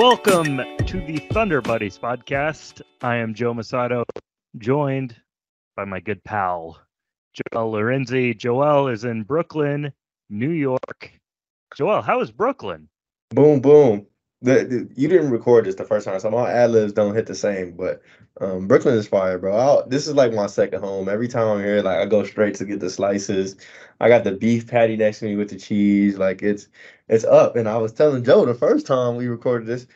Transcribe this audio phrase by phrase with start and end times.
[0.00, 2.80] Welcome to the Thunder Buddies podcast.
[3.02, 4.04] I am Joe Mussatto,
[4.56, 5.14] joined
[5.76, 6.80] by my good pal,
[7.34, 8.34] Joel Lorenzi.
[8.34, 9.92] Joel is in Brooklyn,
[10.30, 11.12] New York.
[11.76, 12.88] Joel, how is Brooklyn?
[13.28, 14.06] Boom, boom.
[14.40, 17.26] The, the, you didn't record this the first time, so my ad libs don't hit
[17.26, 17.72] the same.
[17.72, 18.00] But
[18.40, 19.54] um, Brooklyn is fire, bro.
[19.54, 21.10] I'll, this is like my second home.
[21.10, 23.56] Every time I'm here, like I go straight to get the slices.
[24.00, 26.18] I got the beef patty next to me with the cheese.
[26.18, 26.68] Like it's
[27.08, 27.56] it's up.
[27.56, 29.86] And I was telling Joe the first time we recorded this,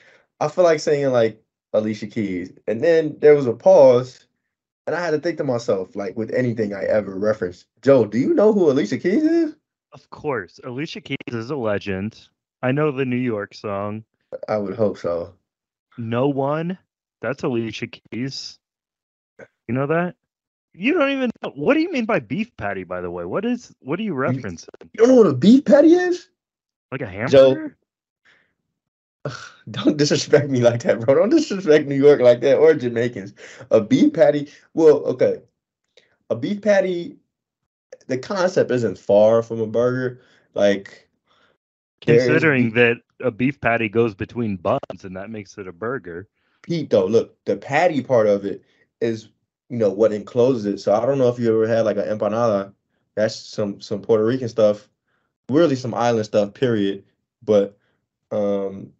[0.40, 4.26] I feel like saying like Alicia Keys, and then there was a pause,
[4.86, 8.18] and I had to think to myself, like with anything I ever reference, Joe, do
[8.18, 9.56] you know who Alicia Keys is?
[9.92, 12.28] Of course, Alicia Keys is a legend.
[12.62, 14.04] I know the New York song.
[14.48, 15.34] I would hope so.
[15.96, 16.78] No one.
[17.20, 18.58] That's Alicia Keys.
[19.68, 20.14] You know that?
[20.74, 21.52] You don't even know.
[21.54, 23.24] What do you mean by beef patty, by the way?
[23.24, 24.68] What is what are you referencing?
[24.92, 26.28] You don't know what a beef patty is?
[26.90, 27.76] Like a hamburger?
[29.26, 29.32] Joe,
[29.70, 31.14] don't disrespect me like that, bro.
[31.14, 33.34] Don't disrespect New York like that or Jamaicans.
[33.70, 35.38] A beef patty, well, okay.
[36.30, 37.16] A beef patty,
[38.06, 40.20] the concept isn't far from a burger.
[40.54, 41.08] Like
[42.00, 46.28] considering that a beef patty goes between buns and that makes it a burger.
[46.62, 48.62] Pete, though, look, the patty part of it
[49.00, 49.28] is,
[49.74, 50.78] you know, what encloses it.
[50.78, 52.72] So I don't know if you ever had like an empanada.
[53.14, 54.88] That's some some Puerto Rican stuff,
[55.48, 56.54] really some island stuff.
[56.54, 57.04] Period.
[57.42, 57.76] But
[58.30, 58.92] um,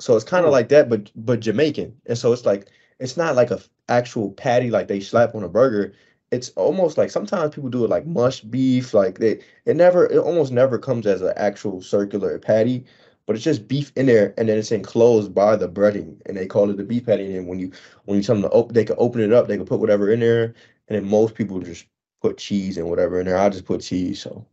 [0.00, 1.96] so it's kind of like that, but but Jamaican.
[2.06, 2.68] And so it's like
[2.98, 5.94] it's not like a actual patty like they slap on a burger.
[6.30, 8.94] It's almost like sometimes people do it like mush beef.
[8.94, 12.84] Like they it never it almost never comes as an actual circular patty
[13.26, 16.46] but it's just beef in there, and then it's enclosed by the breading, and they
[16.46, 17.36] call it the beef patty.
[17.36, 17.70] And when you
[18.04, 20.10] when you tell them to open, they can open it up, they can put whatever
[20.10, 20.54] in there,
[20.88, 21.86] and then most people just
[22.20, 23.38] put cheese and whatever in there.
[23.38, 24.46] I just put cheese, so.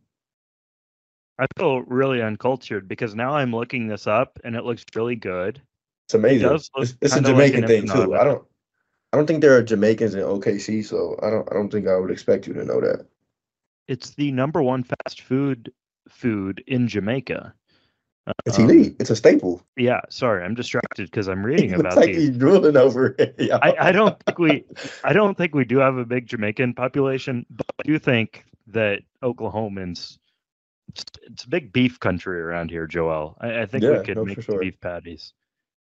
[1.38, 5.62] I feel really uncultured because now I'm looking this up and it looks really good.
[6.06, 6.50] It's amazing.
[6.50, 8.14] It it's, it's a Jamaican like thing too.
[8.14, 8.44] I don't
[9.12, 11.96] I don't think there are Jamaicans in OKC, so I don't I don't think I
[11.96, 13.06] would expect you to know that.
[13.88, 15.72] It's the number one fast food
[16.10, 17.54] food in Jamaica.
[18.46, 18.96] It's um, elite.
[19.00, 19.62] It's a staple.
[19.76, 22.28] Yeah, sorry, I'm distracted because I'm reading about like these.
[22.28, 23.34] he's drooling over it.
[23.40, 23.58] Yeah.
[23.62, 24.64] I, I don't think we,
[25.02, 29.00] I don't think we do have a big Jamaican population, but I do think that
[29.22, 30.18] Oklahomans,
[30.88, 33.36] it's, it's a big beef country around here, Joel.
[33.40, 34.60] I, I think yeah, we could no, make sure.
[34.60, 35.32] beef patties.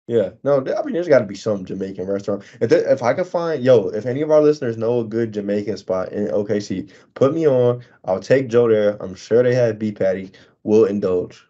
[0.07, 2.43] Yeah, no, I mean, there's got to be some Jamaican restaurant.
[2.61, 5.33] If there, if I could find, yo, if any of our listeners know a good
[5.33, 7.83] Jamaican spot in OKC, put me on.
[8.05, 9.01] I'll take Joe there.
[9.01, 10.31] I'm sure they have beef patties.
[10.63, 11.45] We'll indulge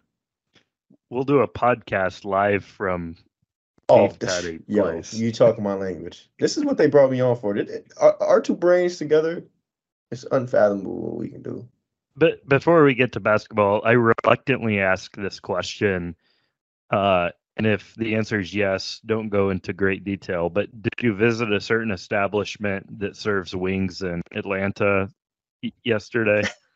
[1.10, 3.16] we'll do a podcast live from
[3.88, 5.12] Oh, this, yo, place.
[5.14, 6.30] you talking my language.
[6.38, 7.58] This is what they brought me on for.
[8.00, 9.44] Our, our two brains together,
[10.12, 11.68] it's unfathomable what we can do.
[12.14, 16.14] But before we get to basketball, I reluctantly ask this question.
[16.88, 20.50] Uh, and if the answer is yes, don't go into great detail.
[20.50, 25.08] But did you visit a certain establishment that serves wings in Atlanta
[25.82, 26.42] yesterday?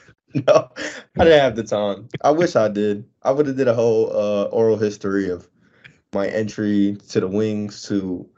[0.34, 0.70] no,
[1.18, 2.08] I didn't have the time.
[2.22, 3.04] I wish I did.
[3.22, 5.48] I would have did a whole uh, oral history of
[6.12, 8.28] my entry to the wings to.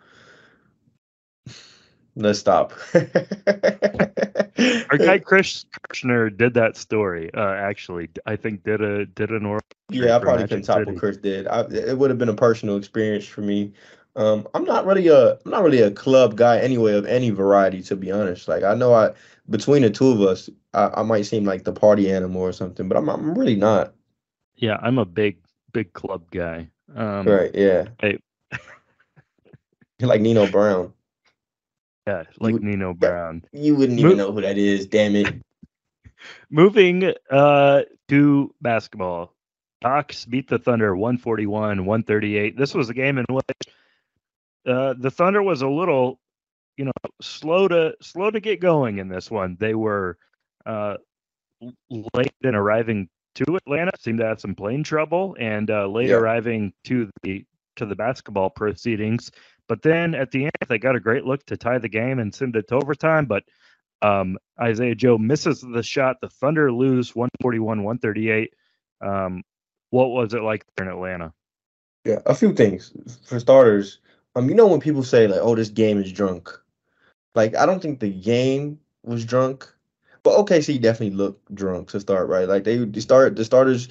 [2.16, 2.72] Let's stop.
[2.94, 7.28] Our guy Chris Kirschner did that story.
[7.34, 9.62] Uh, actually, I think did a did an oral.
[9.91, 11.48] Yeah, I probably can't top what Chris did.
[11.48, 13.72] I, it would have been a personal experience for me.
[14.16, 17.82] Um, I'm not really a I'm not really a club guy anyway of any variety
[17.82, 18.47] to be honest.
[18.47, 19.12] Like I know I
[19.50, 22.88] between the two of us, I, I might seem like the party animal or something,
[22.88, 23.94] but I'm I'm really not.
[24.56, 25.38] Yeah, I'm a big
[25.72, 26.69] big club guy.
[26.94, 27.50] Um, right.
[27.54, 27.88] Yeah.
[28.02, 28.19] I,
[30.00, 30.93] like Nino Brown.
[32.06, 33.44] Yeah, like you, Nino Brown.
[33.52, 34.87] You wouldn't even Mo- know who that is.
[34.87, 35.34] Damn it.
[36.50, 39.34] Moving uh, to basketball,
[39.82, 42.56] Hawks beat the Thunder 141 138.
[42.56, 43.44] This was a game in which
[44.66, 46.20] uh, the Thunder was a little,
[46.76, 49.56] you know, slow to slow to get going in this one.
[49.58, 50.19] They were
[50.66, 50.96] uh,
[52.14, 56.16] late in arriving to Atlanta, seemed to have some plane trouble, and uh, late yeah.
[56.16, 57.44] arriving to the
[57.76, 59.31] to the basketball proceedings.
[59.69, 62.34] But then at the end, they got a great look to tie the game and
[62.34, 63.26] send it to overtime.
[63.26, 63.44] But
[64.02, 66.16] Um, Isaiah Joe misses the shot.
[66.20, 68.52] The Thunder lose 141 138.
[69.00, 69.43] Um,
[69.90, 71.32] what was it like there in Atlanta?
[72.05, 72.93] Yeah, a few things.
[73.25, 74.00] For starters,
[74.37, 76.50] um, you know when people say like, "Oh, this game is drunk,"
[77.34, 79.74] like I don't think the game was drunk,
[80.25, 82.29] but OKC definitely looked drunk to start.
[82.29, 83.88] Right, like they, they start the starters.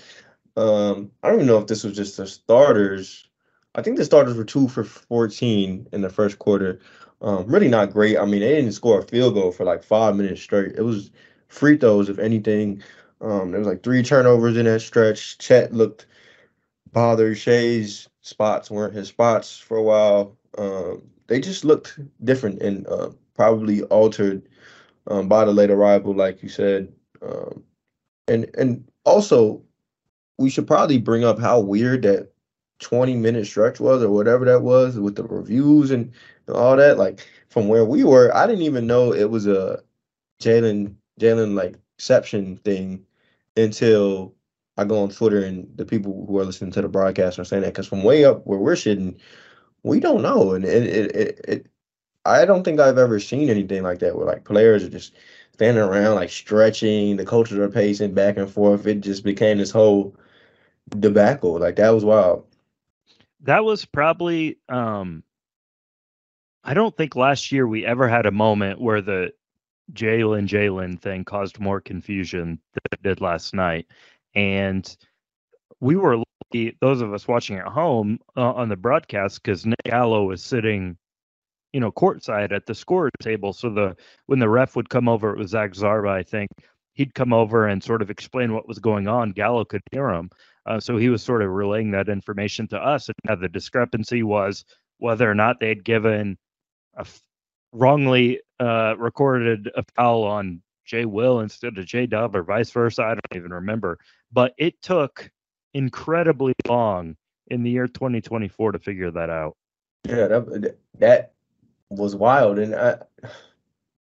[0.58, 3.28] Um, I don't even know if this was just the starters.
[3.76, 6.80] I think the starters were two for 14 in the first quarter.
[7.22, 8.18] Um, really not great.
[8.18, 10.74] I mean, they didn't score a field goal for like five minutes straight.
[10.78, 11.10] It was
[11.48, 12.84] free throws, if anything.
[13.22, 15.38] Um, there was like three turnovers in that stretch.
[15.38, 16.06] Chet looked
[16.92, 17.38] bothered.
[17.38, 20.38] Shai's spots weren't his spots for a while.
[20.58, 24.44] Um, they just looked different and uh, probably altered
[25.08, 26.92] um, by the late arrival, like you said.
[27.22, 27.64] Um,
[28.28, 29.62] and and also,
[30.38, 32.32] we should probably bring up how weird that
[32.80, 36.12] 20 minute stretch was or whatever that was with the reviews and,
[36.48, 36.98] and all that.
[36.98, 39.82] Like from where we were, I didn't even know it was a
[40.42, 43.06] Jalen Jalen like exception thing
[43.56, 44.34] until
[44.78, 47.62] I go on Twitter and the people who are listening to the broadcast are saying
[47.62, 49.20] that because from way up where we're sitting,
[49.84, 51.68] we don't know, and it, it, it, it,
[52.26, 55.14] I don't think I've ever seen anything like that where like players are just
[55.54, 58.88] standing around like stretching, the coaches are pacing back and forth.
[58.88, 60.16] It just became this whole
[60.90, 61.60] debacle.
[61.60, 62.46] Like that was wild.
[63.42, 65.24] That was probably um
[66.64, 69.34] I don't think last year we ever had a moment where the
[69.92, 73.88] Jalen Jalen thing caused more confusion than it did last night.
[74.34, 74.96] And
[75.82, 79.84] we were lucky, those of us watching at home uh, on the broadcast, because Nick
[79.84, 80.98] Gallo was sitting,
[81.74, 83.52] you know, courtside at the score table.
[83.52, 83.96] So the
[84.28, 86.50] when the ref would come over, it was Zach Zarba, I think.
[86.94, 89.32] He'd come over and sort of explain what was going on.
[89.32, 90.30] Gallo could hear him,
[90.68, 93.10] uh, so he was sort of relaying that information to us.
[93.10, 94.64] And now the discrepancy was
[95.00, 96.38] whether or not they'd given
[96.96, 97.24] a f-
[97.72, 103.02] wrongly uh, recorded a foul on Jay Will instead of J Dub or vice versa.
[103.04, 103.98] I don't even remember.
[104.32, 105.32] But it took
[105.74, 107.16] incredibly long
[107.48, 109.56] in the year 2024 to figure that out.
[110.08, 111.33] Yeah, that that
[111.98, 112.98] was wild, and I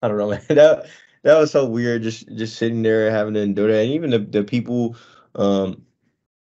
[0.02, 0.42] I don't know, man.
[0.50, 0.88] That
[1.24, 2.04] that was so weird.
[2.04, 4.96] Just just sitting there having to endure that, and even the the people
[5.36, 5.84] um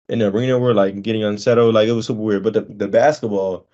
[0.09, 1.75] in the arena were like getting unsettled.
[1.75, 2.43] Like it was super weird.
[2.43, 3.67] But the the basketball,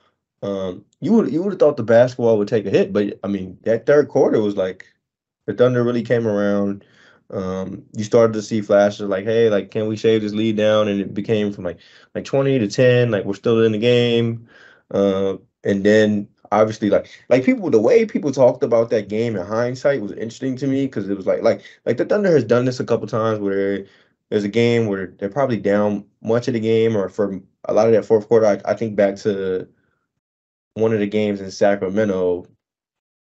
[0.44, 3.28] um, you would you would have thought the basketball would take a hit, but I
[3.28, 4.88] mean that third quarter was like
[5.46, 6.84] the Thunder really came around.
[7.32, 10.88] Um, you started to see flashes like, hey, like, can we shave this lead down?
[10.88, 11.80] And it became from like
[12.14, 14.48] like 20 to 10, like we're still in the game.
[14.92, 19.46] Uh, and then obviously like like people the way people talked about that game in
[19.46, 22.66] hindsight was interesting to me because it was like like like the Thunder has done
[22.66, 23.86] this a couple times where
[24.30, 27.88] there's a game where they're probably down much of the game or for a lot
[27.88, 28.46] of that fourth quarter.
[28.46, 29.68] I, I think back to
[30.74, 32.48] one of the games in Sacramento,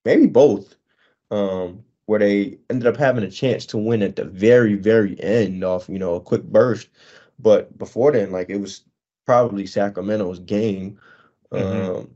[0.05, 0.75] maybe both.
[1.31, 5.63] Um, where they ended up having a chance to win at the very, very end
[5.63, 6.89] off, you know, a quick burst.
[7.39, 8.83] But before then, like it was
[9.25, 10.99] probably Sacramento's game.
[11.53, 11.99] Mm-hmm.
[11.99, 12.11] Um,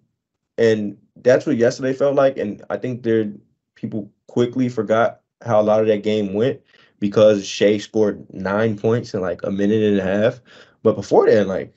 [0.57, 2.38] and that's what yesterday felt like.
[2.38, 3.31] And I think there
[3.75, 6.62] people quickly forgot how a lot of that game went
[7.00, 10.40] because Shai scored nine points in like a minute and a half.
[10.84, 11.74] But before then, like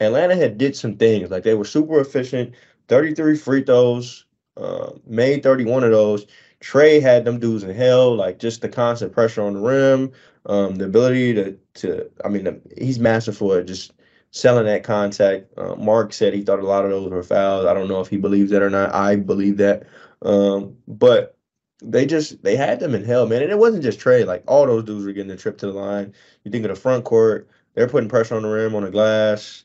[0.00, 1.30] Atlanta had did some things.
[1.30, 2.54] Like they were super efficient,
[2.88, 4.24] 33 free throws,
[4.56, 6.26] uh, made 31 of those.
[6.60, 10.12] Trae had them dudes in hell, like just the constant pressure on the rim,
[10.46, 13.92] um, the ability to to I mean he's masterful at just
[14.32, 15.46] selling that contact.
[15.56, 17.66] Uh, Mark said he thought a lot of those were fouls.
[17.66, 18.92] I don't know if he believes that or not.
[18.92, 19.86] I believe that,
[20.22, 21.36] um, but
[21.82, 23.42] they just they had them in hell, man.
[23.42, 24.26] And it wasn't just Trae.
[24.26, 26.12] Like all those dudes were getting the trip to the line.
[26.44, 29.64] You think of the front court, they're putting pressure on the rim, on the glass.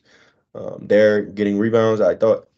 [0.54, 2.00] Um, they're getting rebounds.
[2.00, 2.48] I thought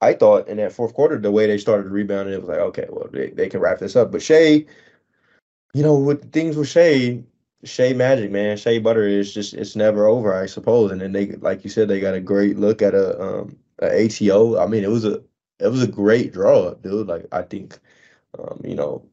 [0.00, 2.86] I thought in that fourth quarter, the way they started rebounding, it was like, okay,
[2.88, 4.12] well, they, they can wrap this up.
[4.12, 4.64] But Shai,
[5.74, 7.22] you know, with things with Shai,
[7.64, 10.92] Shai Magic, man, Shea Butter is just it's never over, I suppose.
[10.92, 14.04] And then they, like you said, they got a great look at a um a
[14.06, 14.58] ATO.
[14.58, 15.22] I mean, it was a
[15.60, 17.08] it was a great draw, up, dude.
[17.08, 17.78] Like I think,
[18.38, 19.04] um, you know,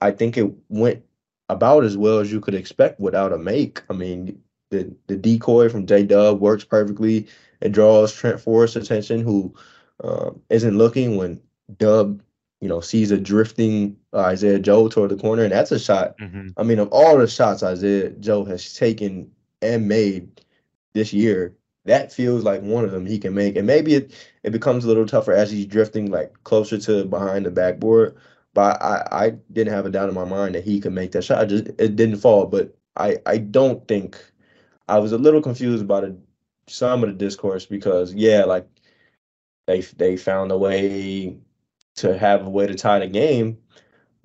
[0.00, 1.04] I think it went
[1.48, 3.82] about as well as you could expect without a make.
[3.90, 7.28] I mean, the the decoy from J Dub works perfectly.
[7.60, 9.54] It draws Trent Forrest's attention, who
[10.02, 11.40] um, isn't looking when
[11.78, 12.22] Dub,
[12.60, 16.16] you know, sees a drifting uh, Isaiah Joe toward the corner, and that's a shot.
[16.18, 16.48] Mm-hmm.
[16.56, 19.30] I mean, of all the shots Isaiah Joe has taken
[19.62, 20.42] and made
[20.92, 21.54] this year,
[21.86, 23.56] that feels like one of them he can make.
[23.56, 24.12] And maybe it,
[24.42, 28.16] it becomes a little tougher as he's drifting like closer to behind the backboard.
[28.52, 31.24] But I, I didn't have a doubt in my mind that he could make that
[31.24, 31.40] shot.
[31.40, 32.46] I just it didn't fall.
[32.46, 34.22] But I, I don't think
[34.88, 36.14] I was a little confused about it,
[36.66, 38.66] some of the discourse because yeah, like
[39.66, 41.38] they they found a way
[42.00, 43.58] to have a way to tie the game.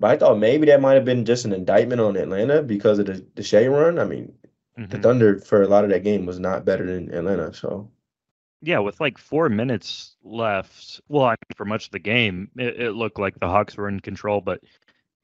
[0.00, 3.06] but I thought maybe that might have been just an indictment on Atlanta because of
[3.06, 3.98] the, the Shai run.
[3.98, 4.34] I mean,
[4.76, 5.02] the Mhm.
[5.02, 7.54] Thunder for a lot of that game was not better than Atlanta.
[7.54, 7.90] So
[8.62, 12.80] Yeah, with like four minutes left, well, I mean, for much of the game, it,
[12.80, 14.60] it looked like the Hawks were in control, but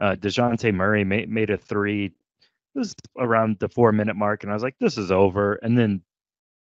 [0.00, 2.06] uh, Dejounte Murray made, made a three.
[2.06, 5.76] It was around the four minute mark, and I was like, "This is over." And
[5.78, 6.02] then,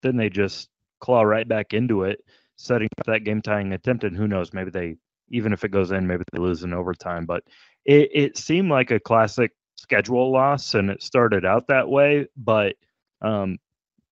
[0.02, 0.68] then they just
[1.00, 2.24] claw right back into it,
[2.56, 4.04] setting up that game tying attempt.
[4.04, 4.52] And who knows?
[4.52, 4.96] Maybe they,
[5.30, 7.26] even if it goes in, maybe they lose in overtime.
[7.26, 7.44] But
[7.84, 12.26] it, it seemed like a classic schedule loss, and it started out that way.
[12.36, 12.76] But
[13.22, 13.58] um,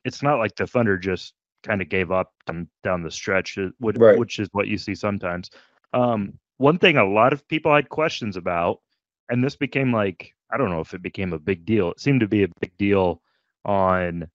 [0.04, 3.96] it's not like the Thunder just kind of gave up down, down the stretch, which,
[3.98, 4.18] Right.
[4.18, 5.50] which is what you see sometimes.
[5.92, 8.80] Um, one thing a lot of people had questions about,
[9.28, 11.90] and this became like I don't know if it became a big deal.
[11.90, 13.20] It seemed to be a big deal
[13.64, 14.28] on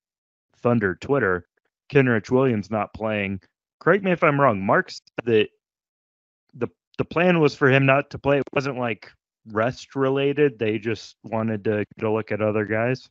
[0.62, 1.48] Thunder Twitter.
[1.92, 3.42] Kenrich Williams not playing.
[3.80, 4.64] Correct me if I'm wrong.
[4.66, 5.50] Mark said that
[6.98, 8.38] the plan was for him not to play.
[8.40, 9.12] It wasn't like
[9.52, 10.60] rest related.
[10.60, 13.10] They just wanted to get a look at other guys.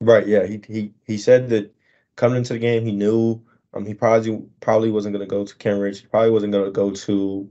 [0.00, 1.74] right, yeah, he he he said that
[2.16, 3.40] coming into the game, he knew
[3.74, 6.00] um he probably probably wasn't going to go to Kenrich.
[6.00, 7.50] He probably wasn't going to go to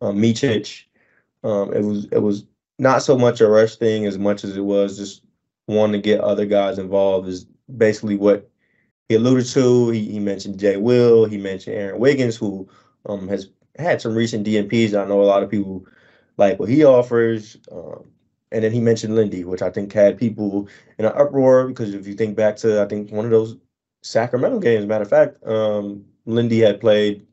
[0.00, 0.84] um, Micic.
[1.44, 2.44] Um, it was it was
[2.78, 5.22] not so much a rush thing as much as it was just
[5.66, 7.28] wanting to get other guys involved.
[7.28, 8.50] Is basically what
[9.08, 9.90] he alluded to.
[9.90, 11.24] He, he mentioned Jay Will.
[11.24, 12.68] He mentioned Aaron Wiggins, who
[13.06, 13.48] um, has
[13.78, 14.94] had some recent DNPs.
[14.94, 15.86] I know a lot of people
[16.36, 17.56] like what he offers.
[17.70, 18.04] Um,
[18.50, 20.68] and then he mentioned Lindy, which I think had people
[20.98, 23.56] in an uproar because if you think back to I think one of those
[24.02, 27.26] Sacramento games, matter of fact, um, Lindy had played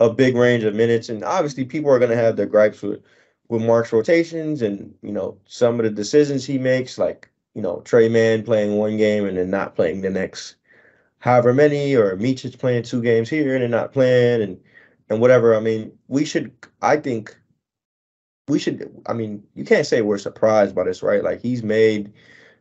[0.00, 3.00] a big range of minutes, and obviously people are going to have their gripes with
[3.48, 7.80] with Mark's rotations and you know some of the decisions he makes, like you know
[7.84, 10.56] Tre Mann playing one game and then not playing the next,
[11.20, 14.60] however many, or Micic playing two games here and then not playing, and
[15.10, 15.54] and whatever.
[15.54, 16.52] I mean, we should.
[16.82, 17.36] I think
[18.48, 18.90] we should.
[19.06, 21.22] I mean, you can't say we're surprised by this, right?
[21.22, 22.12] Like he's made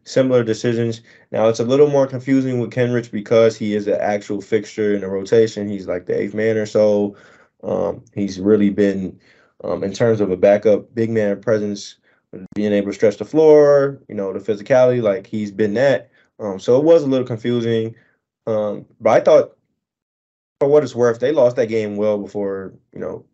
[0.04, 1.02] similar decisions.
[1.32, 5.02] Now it's a little more confusing with Kenrich because he is an actual fixture in
[5.02, 5.68] the rotation.
[5.68, 7.16] He's like the eighth man or so.
[7.64, 9.20] Um, he's really been,
[9.64, 11.98] um, in terms of a backup big man presence,
[12.56, 16.10] being able to stretch the floor, you know, the physicality, like he's been that.
[16.40, 17.96] Um, so it was a little confusing.
[18.46, 19.57] Um, but I thought,
[20.60, 23.26] for what it's worth, they lost that game well before, you know,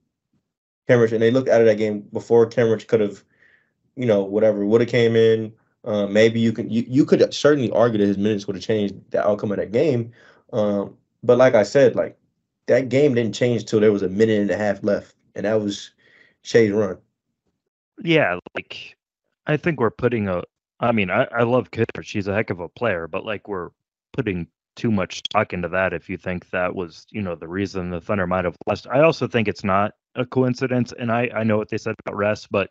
[0.90, 3.24] Kenrich, and they looked out of that game before Kenrich could have,
[3.96, 5.54] you know, whatever would have came in.
[5.86, 8.96] Uh, maybe you can you, you could certainly argue that his minutes would have changed
[9.12, 10.12] the outcome of that game.
[10.52, 12.18] Um, but like I said, like
[12.68, 15.62] that game didn't change till there was a minute and a half left, and that
[15.62, 15.92] was
[16.42, 16.98] Shai's run.
[18.02, 18.98] Yeah, like
[19.48, 20.44] I think we're putting a.
[20.80, 22.04] I mean, I, I love Kidder.
[22.04, 23.70] She's a heck of a player, but like we're
[24.12, 25.94] putting too much stock into that.
[25.94, 29.02] If you think that was, you know, the reason the Thunder might have lost, I
[29.02, 30.94] also think it's not a coincidence.
[30.98, 32.70] And I I know what they said about rest, but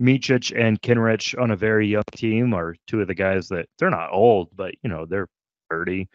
[0.00, 3.90] Micic and Kenrich on a very young team are two of the guys that they're
[3.90, 5.28] not old, but you know they're
[5.70, 6.08] thirty.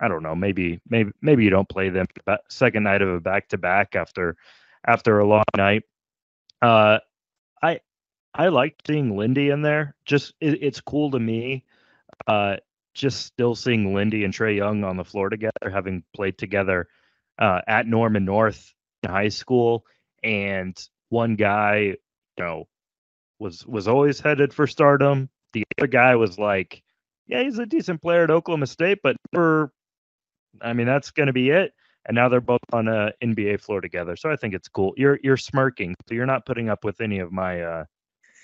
[0.00, 0.34] I don't know.
[0.34, 2.06] Maybe maybe maybe you don't play them
[2.50, 4.36] second night of a back to back after
[4.86, 5.84] after a long night.
[6.60, 6.98] Uh,
[7.62, 7.80] I
[8.34, 9.94] I liked seeing Lindy in there.
[10.04, 11.64] Just it, it's cool to me.
[12.26, 12.56] Uh,
[12.96, 16.88] just still seeing Lindy and Trae Young on the floor together, having played together
[17.38, 18.72] uh, at Norman North
[19.02, 19.84] in high school,
[20.22, 20.76] and
[21.10, 21.96] one guy, you
[22.38, 22.64] know,
[23.38, 25.28] was was always headed for stardom.
[25.52, 26.82] The other guy was like,
[27.26, 29.72] yeah, he's a decent player at Oklahoma State, but never.
[30.62, 31.72] I mean, that's going to be it.
[32.06, 34.94] And now they're both on a NBA floor together, so I think it's cool.
[34.96, 37.84] You're you're smirking, so you're not putting up with any of my uh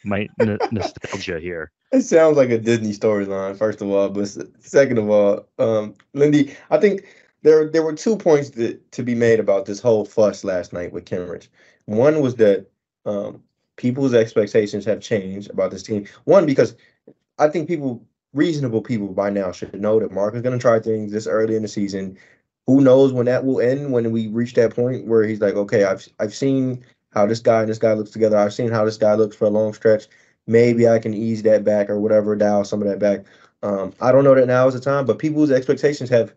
[0.05, 1.71] my n- nostalgia here.
[1.93, 4.27] It sounds like a Disney storyline, first of all, but
[4.61, 7.05] second of all, um, Lindy, I think
[7.43, 10.93] there there were two points that to be made about this whole fuss last night
[10.93, 11.49] with Kenrich.
[11.85, 12.67] One was that
[13.05, 13.43] um,
[13.77, 16.07] people's expectations have changed about this team.
[16.25, 16.77] One because
[17.39, 20.79] I think people, reasonable people by now, should know that Mark is going to try
[20.79, 22.17] things this early in the season.
[22.67, 23.93] Who knows when that will end?
[23.93, 27.61] When we reach that point where he's like, okay, I've I've seen how this guy
[27.61, 28.37] and this guy looks together.
[28.37, 30.07] I've seen how this guy looks for a long stretch.
[30.47, 33.25] Maybe I can ease that back or whatever, dial some of that back.
[33.63, 36.35] Um, I don't know that now is the time, but people's expectations have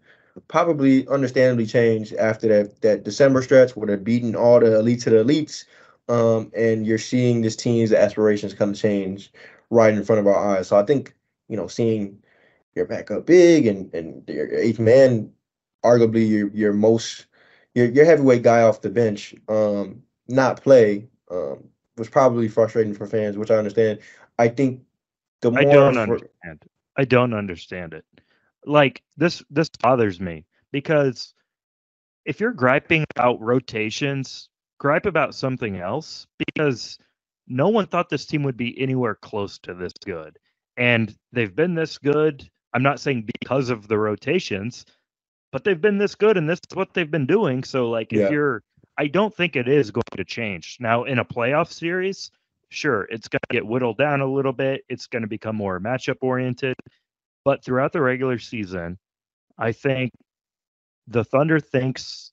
[0.48, 5.14] probably understandably changed after that that December stretch where they're beating all the elites of
[5.14, 5.66] the elites.
[6.08, 9.32] Um, and you're seeing this team's aspirations kind of change
[9.72, 10.68] right in front of our eyes.
[10.68, 11.16] So I think,
[11.50, 12.20] you know, seeing
[12.76, 15.32] your backup big and and your eighth man,
[15.84, 17.26] arguably your your most
[17.74, 21.66] your your heavyweight guy off the bench, um, not play, um,
[21.98, 24.00] was probably frustrating for fans, which I understand.
[24.40, 24.84] I think
[25.42, 26.64] the more I don't fr- understand.
[26.98, 28.06] I don't understand it.
[28.66, 31.34] Like this this bothers me because
[32.26, 37.00] if you're griping about rotations, gripe about something else because
[37.48, 40.38] no one thought this team would be anywhere close to this good.
[40.78, 42.50] And they've been this good.
[42.74, 44.86] I'm not saying because of the rotations,
[45.52, 47.64] but they've been this good and this is what they've been doing.
[47.64, 48.32] So like if Yeah.
[48.32, 48.64] you're
[48.98, 50.78] I don't think it is going to change.
[50.80, 52.32] Now in a playoff series,
[52.70, 54.84] sure, it's going to get whittled down a little bit.
[54.90, 56.76] It's going to become more matchup oriented.
[57.44, 58.98] But throughout the regular season,
[59.58, 60.12] I think
[61.08, 62.32] the Thunder thinks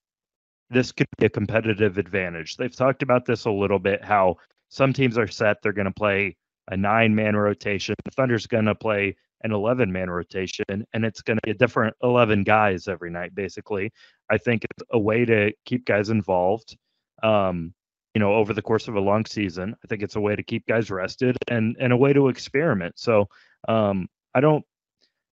[0.71, 2.57] this could be a competitive advantage.
[2.57, 4.37] They've talked about this a little bit how
[4.71, 6.37] some teams are set, they're going to play
[6.71, 7.95] a nine man rotation.
[8.05, 11.55] The Thunder's going to play an 11 man rotation, and it's going to be a
[11.55, 13.93] different 11 guys every night, basically.
[14.31, 16.77] I think it's a way to keep guys involved.
[17.23, 17.75] Um,
[18.15, 20.43] you know, over the course of a long season, I think it's a way to
[20.43, 22.99] keep guys rested and and a way to experiment.
[22.99, 23.29] So,
[23.69, 24.65] um, I don't,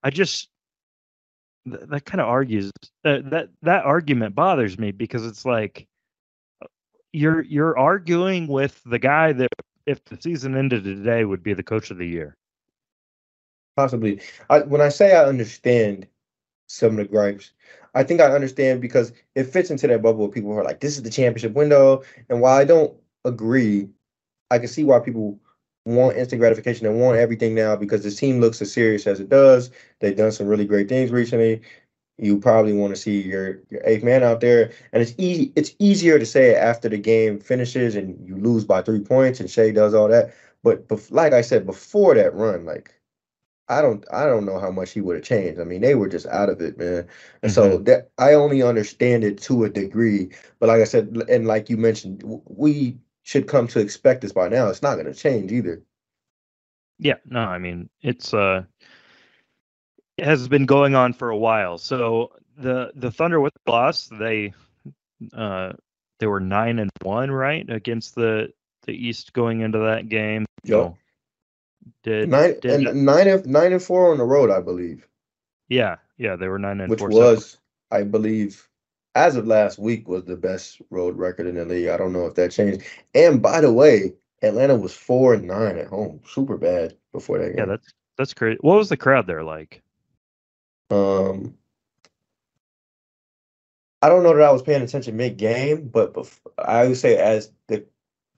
[0.03, 0.49] I just
[1.69, 2.71] th- that kind of argues
[3.03, 5.87] that that that argument bothers me because it's like
[7.11, 9.49] you're you're arguing with the guy that
[9.85, 12.35] if the season ended today would be the coach of the year.
[13.75, 14.21] Possibly.
[14.49, 16.07] I, when I say I understand
[16.67, 17.51] some of the gripes,
[17.95, 20.81] I think I understand because it fits into that bubble of people who are like,
[20.81, 22.03] this is the championship window.
[22.29, 23.89] And while I don't agree,
[24.51, 25.39] I can see why people
[25.85, 29.29] want instant gratification and want everything now because the team looks as serious as it
[29.29, 29.71] does.
[29.99, 31.61] They've done some really great things recently.
[32.19, 35.53] You probably want to see your your eighth man out there, and it's easy.
[35.55, 39.49] It's easier to say after the game finishes and you lose by three points, and
[39.49, 40.33] Shai does all that.
[40.63, 42.93] But, bef- like I said before that run, like
[43.69, 45.59] I don't I don't know how much he would have changed.
[45.59, 47.07] I mean, they were just out of it, man.
[47.41, 50.31] And so that I only understand it to a degree.
[50.59, 54.49] But like I said, and like you mentioned, we should come to expect this by
[54.49, 54.67] now.
[54.67, 55.81] It's not going to change either.
[56.99, 58.63] Yeah, no, I mean it's uh
[60.17, 61.77] it has been going on for a while.
[61.77, 64.53] So the the Thunder with the loss, they
[65.33, 65.73] uh
[66.19, 68.51] they were nine and one, right, against the
[68.85, 70.45] the East going into that game.
[70.65, 70.69] Yep.
[70.69, 70.97] So
[72.03, 75.07] did Nine did and nine and nine and four on the road, I believe,
[75.69, 77.11] yeah, yeah, they were nine and which four.
[77.11, 77.57] So- was,
[77.91, 78.67] I believe,
[79.15, 81.89] as of last week, was the best road record in the league.
[81.89, 82.81] I don't know if that changed.
[83.13, 87.49] And by the way, Atlanta was four and nine at home, super bad before that
[87.49, 87.57] game.
[87.57, 88.57] yeah, that's that's crazy.
[88.61, 89.81] What was the crowd there like?
[90.91, 91.55] Um,
[94.01, 97.17] I don't know that I was paying attention mid game, but bef- I would say
[97.17, 97.85] as the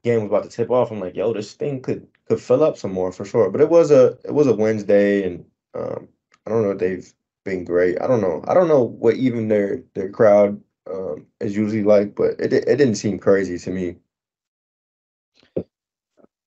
[0.04, 2.78] game was about to tip off, I'm like, yo, this thing could could fill up
[2.78, 3.50] some more for sure.
[3.50, 6.08] But it was a it was a Wednesday, and um,
[6.46, 8.02] I don't know if they've been great.
[8.02, 8.44] I don't know.
[8.48, 10.62] I don't know what even their their crowd
[10.92, 13.96] um is usually like, but it it didn't seem crazy to me.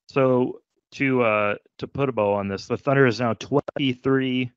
[0.09, 0.61] So
[0.93, 4.51] to uh to put a bow on this, the Thunder is now 23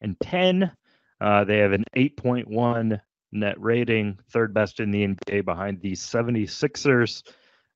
[0.00, 0.70] and 10.
[1.20, 7.22] Uh, they have an 8.1 net rating, third best in the NBA behind the 76ers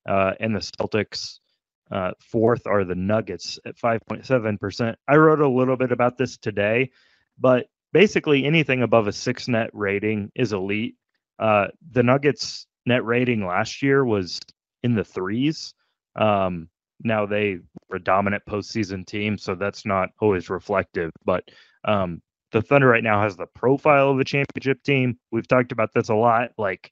[0.06, 1.38] uh, and the Celtics.
[1.90, 4.96] Uh, fourth are the Nuggets at 5.7%.
[5.07, 6.90] I wrote a little bit about this today,
[7.38, 10.96] but basically anything above a six net rating is elite.
[11.38, 14.40] Uh, the Nuggets net rating last year was
[14.83, 15.75] in the threes.
[16.16, 16.68] Um,
[17.03, 21.11] now they were a dominant postseason team, so that's not always reflective.
[21.25, 21.44] But
[21.85, 22.20] um,
[22.53, 25.18] the Thunder right now has the profile of a championship team.
[25.31, 26.51] We've talked about this a lot.
[26.59, 26.90] Like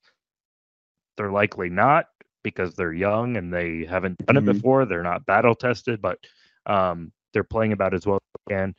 [1.17, 2.07] they're likely not
[2.45, 4.49] because they're young and they haven't done Mhm.
[4.51, 4.85] it before.
[4.85, 6.25] They're not battle tested, but
[6.67, 8.75] um, they're playing about as well as they can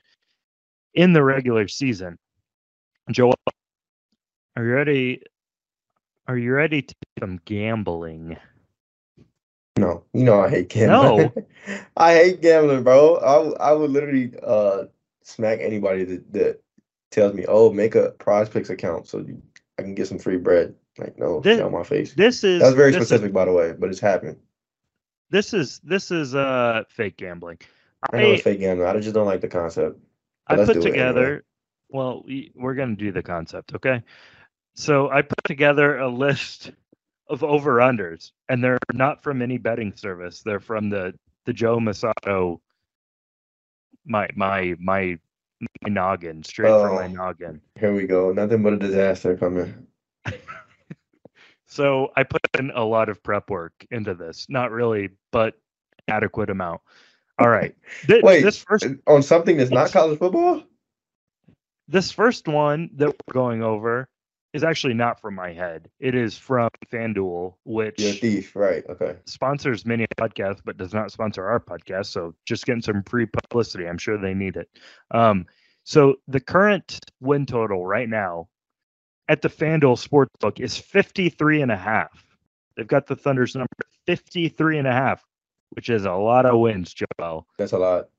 [0.93, 2.17] in the regular season.
[3.11, 3.35] Joel,
[4.55, 5.23] are you ready?
[6.27, 8.37] Are you ready to do some gambling?
[9.77, 11.31] No, you know I hate gambling.
[11.35, 11.43] No.
[11.97, 13.17] I hate gambling, bro.
[13.17, 14.85] I I would literally uh
[15.23, 16.61] smack anybody that, that
[17.11, 19.41] tells me, "Oh, make a PrizePicks account so you,
[19.77, 22.13] I can get some free bread." Like, no, Thi- get out my face.
[22.13, 24.37] This is that's very this is- specific, by the way, but it's happened.
[25.29, 27.57] this is this is uh fake gambling.
[28.11, 28.87] I know I it's fake gambling.
[28.87, 29.99] I just don't like the concept.
[30.47, 30.91] I let's put it anyway.
[30.91, 31.43] together.
[31.89, 34.03] Well, we- we're gonna do the concept, okay?
[34.75, 36.71] So I put together a list
[37.27, 40.41] of over unders, and they're not from any betting service.
[40.43, 41.13] They're from the
[41.45, 42.59] the Joe Mussatto.
[44.05, 45.17] My my my
[45.81, 47.07] my noggin, straight from my Oh.
[47.07, 47.61] noggin.
[47.79, 48.31] Here we go.
[48.31, 49.87] Nothing but a disaster coming.
[51.75, 54.45] So I put in a lot of prep work into this.
[54.47, 55.55] Not really, but
[56.07, 56.79] adequate amount.
[57.37, 57.75] All right.
[58.09, 60.63] Wait, this first On something that's not college football?
[61.87, 64.07] this first one that we're going over
[64.53, 65.89] is actually not from my head.
[65.99, 68.85] It is from FanDuel, which You're a thief, right?
[68.89, 69.17] Okay.
[69.25, 72.05] sponsors many podcasts but does not sponsor our podcast.
[72.05, 73.85] So just getting some free publicity.
[73.85, 74.69] I'm sure they need it.
[75.11, 75.45] Um,
[75.83, 78.47] so the current win total right now
[79.27, 82.25] at the FanDuel Sportsbook is 53 and a half.
[82.75, 83.69] They've got the Thunder's number
[84.05, 85.23] 53 and a half.
[85.71, 87.45] which is a lot of wins, Joel.
[87.57, 88.09] That's a lot.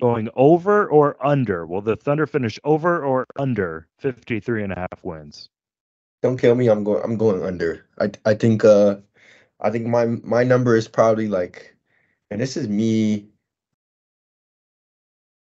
[0.00, 1.66] Going over or under?
[1.66, 5.48] Will the Thunder finish over or under 53 and a half wins?
[6.22, 6.68] Don't kill me.
[6.68, 7.02] I'm going.
[7.02, 7.86] I'm going under.
[7.98, 8.64] I I think.
[8.64, 8.96] Uh,
[9.60, 11.74] I think my my number is probably like,
[12.30, 13.28] and this is me.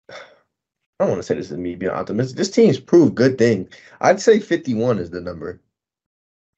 [0.10, 0.13] I
[1.02, 2.38] don't want to say this is me being optimistic.
[2.38, 3.68] This team's proved good thing.
[4.00, 5.62] I'd say 51 is the number.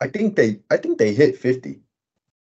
[0.01, 0.59] I think they.
[0.69, 1.79] I think they hit 50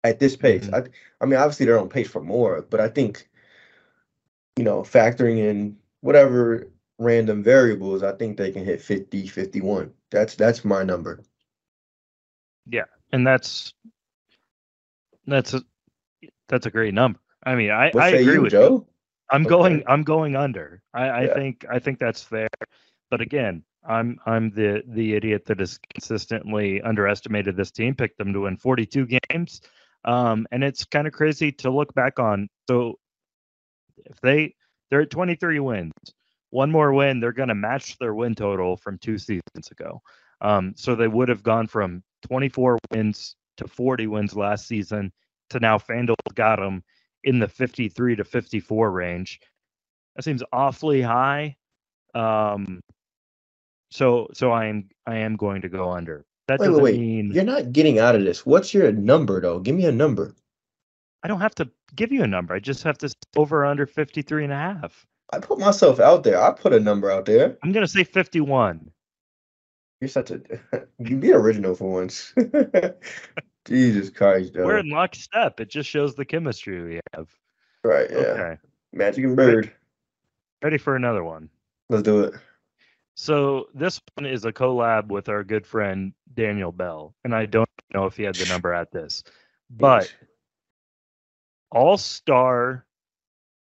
[0.03, 0.67] at this pace.
[0.67, 0.73] Mhm.
[0.85, 0.89] I.
[1.21, 3.27] I mean, obviously they're on pace for more, but I think,
[4.57, 6.67] you know, factoring in whatever
[6.99, 9.93] random variables, I think they can hit 50, 51.
[10.11, 11.23] That's that's my number.
[12.69, 13.73] Yeah, and that's
[15.25, 15.61] that's a
[16.47, 17.19] that's a great number.
[17.43, 18.85] I mean, I, What I agree you, with you.
[19.29, 19.49] I'm Okay.
[19.49, 20.81] going I'm going under.
[20.93, 21.33] I, I Yeah.
[21.33, 22.47] think I think that's fair.
[23.09, 28.33] But again, I'm I'm the the idiot that has consistently underestimated this team, picked them
[28.33, 29.61] to win 42 games.
[30.05, 32.47] Um, and it's kind of crazy to look back on.
[32.69, 32.99] So
[34.05, 34.53] if they
[34.89, 35.93] they're at 23 wins,
[36.49, 40.01] one more win, they're going to match their win total from two seasons ago.
[40.41, 45.11] Um, so they would have gone from 24 wins to 40 wins last season
[45.49, 46.83] to now FanDuel got them
[47.23, 49.39] in the 53 to 54 range.
[50.15, 51.55] That seems awfully high.
[52.13, 52.81] Um,
[53.91, 56.25] so so I am I am going to go under.
[56.47, 57.01] That Wait, doesn't wait, wait.
[57.01, 58.45] mean You're not getting out of this.
[58.45, 59.59] What's your number though?
[59.59, 60.33] Give me a number.
[61.23, 62.53] I don't have to give you a number.
[62.53, 65.05] I just have to over or under 53 and a half.
[65.33, 66.41] I put myself out there.
[66.41, 67.57] I put a number out there.
[67.63, 68.91] I'm to say 51.
[69.99, 70.41] You're such a
[70.99, 72.33] you be original for once.
[73.67, 74.65] Jesus Christ, though.
[74.65, 75.59] We're in lockstep.
[75.59, 77.27] It just shows the chemistry we have.
[77.83, 78.17] right, yeah.
[78.17, 78.57] Okay.
[78.93, 79.71] Magic and Bird.
[80.63, 81.49] Ready for another one.
[81.89, 82.33] Let's do it.
[83.15, 87.69] So this one is a collab with our good friend Daniel Bell, and I don't
[87.93, 89.23] know if he had the number at this,
[89.69, 90.13] but
[91.71, 92.85] all star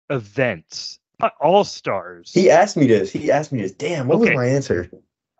[0.09, 2.31] events, not all stars.
[2.33, 3.11] he asked me this.
[3.11, 3.71] He asked me this.
[3.73, 4.29] Damn, what Okay.
[4.31, 4.89] was my answer?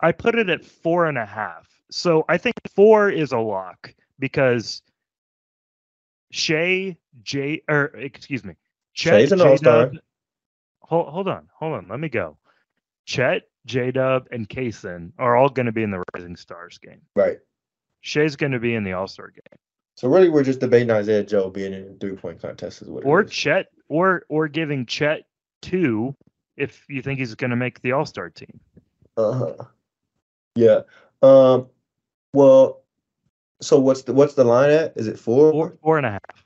[0.02, 1.68] I put it at four and a half.
[1.90, 4.82] So I think four is a lock because
[6.32, 8.56] Shai J or excuse me,
[8.94, 9.88] Chet Shai's an all-star.
[9.88, 10.02] J-Dub-
[10.84, 11.88] Hold, hold on, hold on.
[11.90, 12.38] Let me go.
[13.06, 17.00] Chet, J Dub, and Cason are all going to be in the Rising Stars game.
[17.16, 17.38] Right.
[18.02, 19.60] Shai's going to be in the All Star game,
[19.96, 23.06] So really, we're just debating Isaiah Joe being in a three point contest is what.
[23.06, 23.32] or is.
[23.32, 25.24] Chet, or or giving Chet
[25.62, 26.14] two
[26.58, 28.60] if you think he's going to make the All Star team.
[29.16, 29.54] Uh-huh.
[30.56, 30.82] Yeah.
[31.22, 31.68] Um.
[32.34, 32.81] Well.
[33.62, 34.94] So what's the what's the line at?
[34.96, 35.52] Is it four?
[35.52, 36.44] Four, four and a half.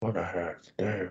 [0.00, 0.56] Four and a half.
[0.78, 1.10] Damn.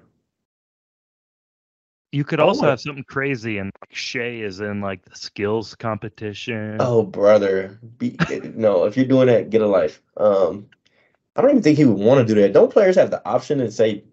[2.12, 5.16] You could Oh also my- have something crazy, and like Shai is in like the
[5.16, 6.78] skills competition.
[6.80, 7.78] Oh, brother.
[7.98, 8.16] Be,
[8.56, 10.02] no, if you're doing that, get a life.
[10.16, 10.68] Um,
[11.36, 12.54] I don't even think he would want to do that.
[12.54, 14.04] Don't players have the option and say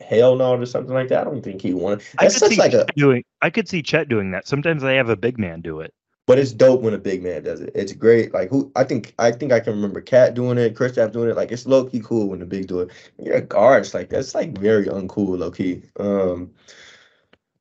[0.00, 1.20] hell no or something like that?
[1.20, 2.06] I don't think he would want to.
[2.18, 3.24] I That's could such see like a, Chet doing.
[3.42, 4.46] I could see Chet doing that.
[4.46, 5.92] Sometimes they have a big man do it.
[6.26, 7.72] But it's dope when a big man does it.
[7.74, 8.32] It's great.
[8.32, 11.28] Like who I think I think I can remember KAT doing it, Chris Kristaps doing
[11.28, 11.36] it.
[11.36, 12.90] Like it's low key cool when the big do it.
[13.16, 15.82] When you're a guard, it's like that's like very uncool, low key.
[15.98, 16.52] Um,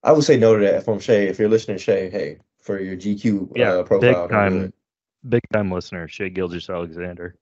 [0.03, 1.13] I would say no to that from Shai.
[1.13, 4.73] If you're listening, Shai, hey, for your GQ Yeah, uh, profile, big time,
[5.27, 7.35] big time listener, Shai Gilgeous-Alexander.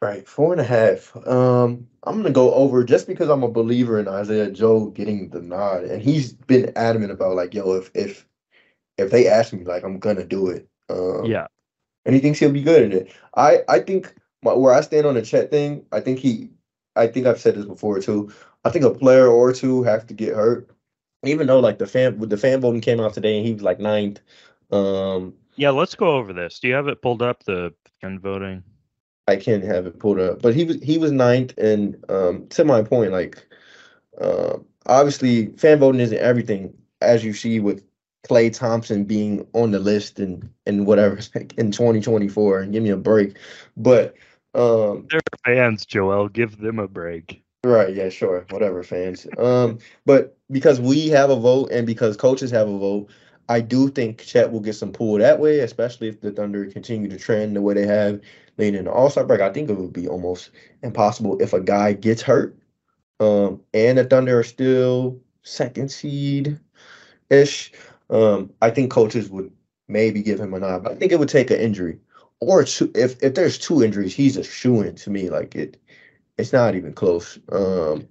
[0.00, 1.16] Right, four and a half.
[1.26, 5.40] Um, I'm gonna go over just because I'm a believer in Isaiah Joe getting the
[5.40, 8.26] nod, and he's been adamant about like, yo, if if
[8.98, 10.68] if they ask me, like, I'm gonna do it.
[10.88, 11.46] Um, Yeah,
[12.04, 13.12] and he thinks he'll be good at it.
[13.36, 16.50] I I think my, where I stand on the Chet thing, I think he,
[16.96, 18.32] I think I've said this before too.
[18.64, 20.70] I think a player or two have to get hurt,
[21.24, 23.62] even though like the fan with the fan voting came out today and he was
[23.62, 24.20] like ninth.
[24.70, 25.70] Um, yeah.
[25.70, 26.58] Let's go over this.
[26.60, 27.44] Do you have it pulled up?
[27.44, 28.62] The fan voting.
[29.26, 32.64] I can't have it pulled up, but he was he was ninth, and um, to
[32.64, 33.46] my point, like
[34.20, 37.84] um, obviously fan voting isn't everything, as you see with
[38.24, 41.16] Klay Thompson being on the list and and whatever
[41.56, 43.36] in 2024, and give me a break,
[43.76, 44.14] but
[44.54, 46.28] um, They're fans, Joel.
[46.28, 47.42] Give them a break.
[47.64, 49.26] right, yeah, sure, whatever, fans.
[49.38, 53.10] Um, but because we have a vote and because coaches have a vote,
[53.48, 57.10] I do think Chet will get some pull that way, especially if the Thunder continue
[57.10, 58.20] to trend the way they have
[58.56, 59.40] leading into All Star break.
[59.40, 60.50] I think it would be almost
[60.82, 62.56] impossible if a guy gets hurt.
[63.20, 66.58] Um, and the Thunder are still second seed
[67.30, 67.72] ish.
[68.10, 69.50] Um, I think coaches would
[69.88, 71.98] maybe give him a nod, but I think it would take an injury
[72.40, 72.90] or two.
[72.94, 75.30] If if there's two injuries, he's a shoe in to me.
[75.30, 75.80] Like it,
[76.38, 77.38] it's not even close.
[77.52, 78.08] Um,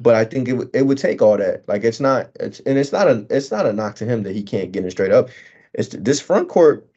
[0.00, 1.68] but I think it would it would take all that.
[1.68, 4.34] Like it's not it's and it's not a it's not a knock to him that
[4.34, 5.28] he can't get it straight up.
[5.74, 6.88] It's this front court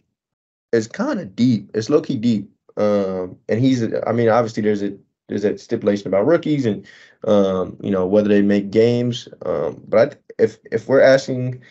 [0.71, 1.69] is kind of deep.
[1.73, 2.49] It's low key deep.
[2.77, 6.85] Um, and he's I mean obviously there's a there's that stipulation about rookies and
[7.25, 9.27] um, you know whether they make games.
[9.45, 11.61] Um, but I, if if we're asking,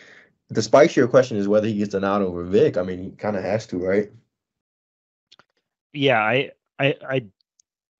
[0.53, 2.77] the spicier question is whether he gets a nod over Vic.
[2.77, 4.11] I mean, he kind of has to, right?
[5.93, 7.25] Yeah, I, I, I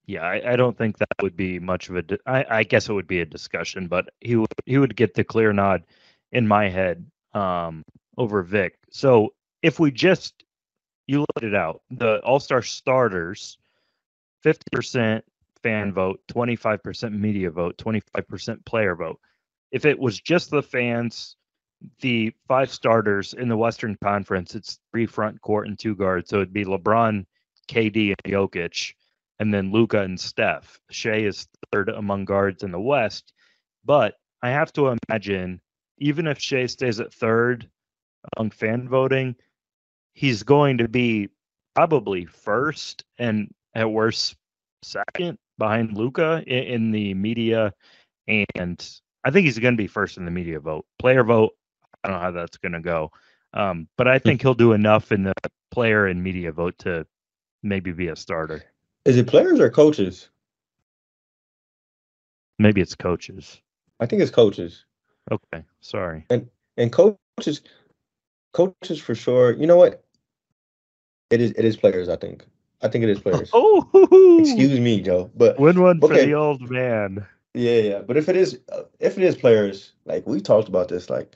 [0.06, 2.02] yeah, I, I, don't think that would be much of a.
[2.02, 5.14] Di- I, I guess it would be a discussion, but he would he would get
[5.14, 5.84] the clear nod
[6.32, 7.84] in my head um,
[8.18, 8.78] over Vic.
[8.92, 10.44] So if we just
[11.08, 13.58] you let it out, the All Star starters,
[14.42, 15.24] fifty percent
[15.62, 19.20] fan vote, twenty five percent media vote, twenty five percent player vote.
[19.72, 21.38] If it was just the fans,
[22.02, 26.30] the five starters in the Western Conference, it's three front court and two guards.
[26.30, 27.26] So it'd be LeBron,
[27.70, 28.94] KD, and Jokic
[29.40, 30.80] and then Luka and Steph.
[30.90, 33.34] Shai is third among guards in the West,
[33.84, 35.62] but I have to imagine
[35.98, 37.70] even if Shai stays at third
[38.38, 39.36] among fan voting,
[40.14, 41.30] he's going to be
[41.76, 44.36] probably first and at worst
[44.84, 47.74] second behind Luka in, in the media,
[48.28, 50.86] and I think he's going to be first in the media vote.
[51.00, 51.54] Player vote,
[52.04, 53.12] I don't know how that's going to go,
[53.54, 55.34] um, but I think he'll do enough in the
[55.72, 57.06] player and media vote to
[57.62, 58.64] maybe be a starter.
[59.06, 60.30] Is it players or coaches?
[62.60, 63.62] Maybe it's coaches.
[64.00, 64.86] I think it's coaches.
[65.32, 66.26] Okay, sorry.
[66.30, 67.62] And and coaches,
[68.54, 69.54] coaches for sure.
[69.54, 70.04] You know what?
[71.30, 72.10] It is it is players.
[72.10, 72.46] I think.
[72.82, 73.50] I think it is players.
[73.54, 75.32] Oh, excuse me, Joe.
[75.36, 76.20] But win one okay.
[76.20, 77.26] for the old man.
[77.54, 78.00] Yeah, yeah.
[78.00, 81.36] But if it is, uh, if it is players, like we talked about this, like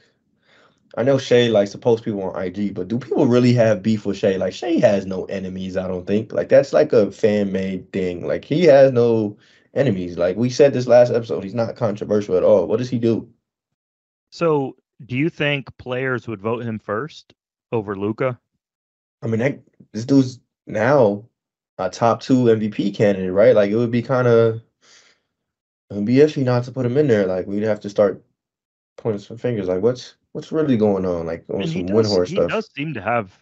[0.98, 4.04] I know Shai likes to post people on IG, but do people really have beef
[4.04, 4.38] with Shai?
[4.38, 6.34] Like Shai has no enemies, I don't think.
[6.34, 8.26] Like that's like a fan made thing.
[8.26, 9.38] Like he has no
[9.76, 10.18] enemies.
[10.18, 12.66] Like we said this last episode, he's not controversial at all.
[12.66, 13.30] What does he do?
[14.32, 17.36] So do you think players would vote him first
[17.72, 18.40] over Luka?
[19.22, 19.60] I mean, that,
[19.94, 21.26] this dude's now
[21.78, 23.54] a top two MVP candidate, right?
[23.54, 24.62] Like it would be kind of
[25.92, 27.28] it would be iffy not to put him in there.
[27.28, 28.24] Like we'd have to start
[28.98, 29.68] pointing some fingers.
[29.68, 31.26] Like what's what's really going on?
[31.26, 32.44] Like on and some Windhorst stuff.
[32.44, 33.36] He does seem to have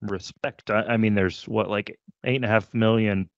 [0.00, 0.70] respect.
[0.70, 3.28] I, I, mean, there's what like eight and a half million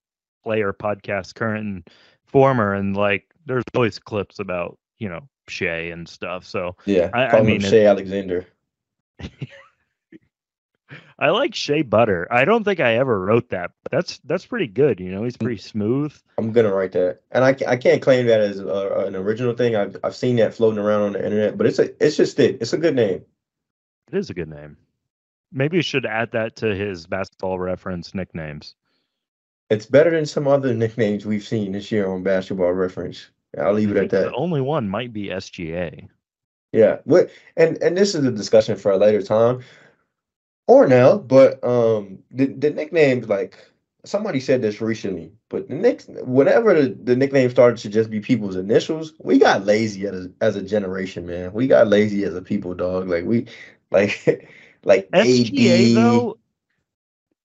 [0.44, 1.88] player podcasts, current and
[2.24, 6.46] former, and like there's always clips about you know Shai and stuff.
[6.46, 8.46] So yeah, I, I mean Shai Alexander.
[11.18, 12.26] I like Shea Butter.
[12.30, 15.00] I don't think I ever wrote that, but that's that's pretty good.
[15.00, 15.42] You know, he's mm.
[15.42, 16.14] pretty smooth.
[16.38, 19.76] I'm gonna write that, and I, I can't claim that as a, an original thing.
[19.76, 22.58] I've I've seen that floating around on the internet, but it's a it's just it.
[22.60, 23.24] It's a good name.
[24.10, 24.76] It is a good name.
[25.52, 28.74] Maybe you should add that to his basketball reference nicknames.
[29.70, 33.30] It's better than some other nicknames we've seen this year on basketball reference.
[33.58, 34.30] I'll leave it at that.
[34.30, 36.08] The only one might be SGA.
[36.72, 39.60] Yeah, what and and this is a discussion for a later time
[40.66, 43.56] or now, but um, the, the nicknames like
[44.04, 48.20] somebody said this recently, but the next whenever the, the nickname started to just be
[48.20, 51.52] people's initials, we got lazy as a, as a generation, man.
[51.52, 53.08] We got lazy as a people, dog.
[53.08, 53.46] Like we
[53.90, 54.48] like
[54.84, 56.38] like SGA AD, though.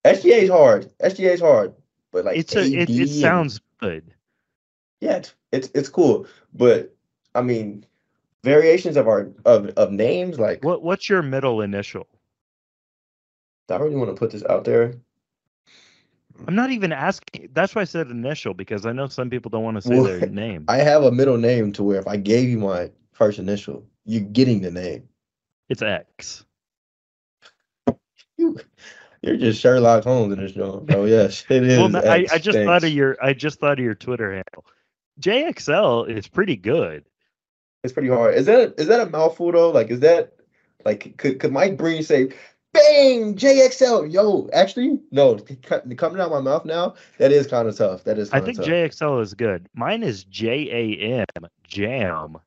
[0.05, 0.91] SGA is hard.
[0.99, 1.73] SGA is hard,
[2.11, 4.13] but like it's a, it, it sounds good.
[4.99, 6.95] Yeah, it's, it's it's cool, but
[7.35, 7.85] I mean,
[8.43, 12.07] variations of our of of names like what what's your middle initial?
[13.69, 14.93] I really want to put this out there.
[16.45, 17.49] I'm not even asking.
[17.53, 20.03] That's why I said initial because I know some people don't want to say well,
[20.03, 20.65] their name.
[20.67, 24.21] I have a middle name to where if I gave you my first initial, you're
[24.21, 25.07] getting the name.
[25.69, 26.45] It's X.
[28.39, 28.55] You,
[29.23, 31.05] you're just Sherlock Holmes in this joint, bro.
[31.05, 31.79] Yes, it is.
[31.79, 32.67] well, I, I, just Thanks.
[32.67, 33.17] thought of your.
[33.19, 34.63] I just thought of your Twitter handle.
[35.19, 37.03] JXL is pretty good.
[37.83, 38.35] It's pretty hard.
[38.35, 39.71] Is that is that a mouthful though?
[39.71, 40.33] Like, is that
[40.85, 42.29] like could could Mike Breen say
[42.73, 44.11] bang, JXL.
[44.11, 45.35] Yo, actually, no,
[45.97, 48.03] coming out my mouth now, that is kind of tough.
[48.03, 48.31] That is.
[48.31, 48.67] I think tough.
[48.67, 49.67] JXL is good.
[49.73, 52.37] Mine is J A M, Jam.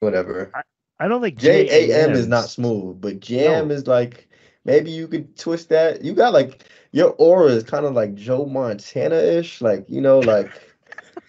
[0.00, 0.50] Whatever.
[0.54, 0.62] I,
[1.04, 3.74] I don't think J A M is not smooth, but Jam no.
[3.74, 4.28] is like
[4.64, 6.04] maybe you could twist that.
[6.04, 10.18] You got like your aura is kind of like Joe Montana ish, like you know,
[10.18, 10.50] like.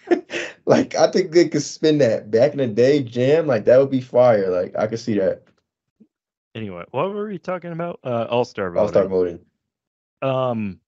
[0.66, 3.90] like I think they could spin that back in the day, jam like that would
[3.90, 4.50] be fire.
[4.50, 5.43] Like I could see that.
[6.54, 8.00] Anyway, what were we talking about?
[8.04, 8.82] Uh, All Star voting.
[8.82, 9.40] All Star voting.
[10.22, 10.80] Um,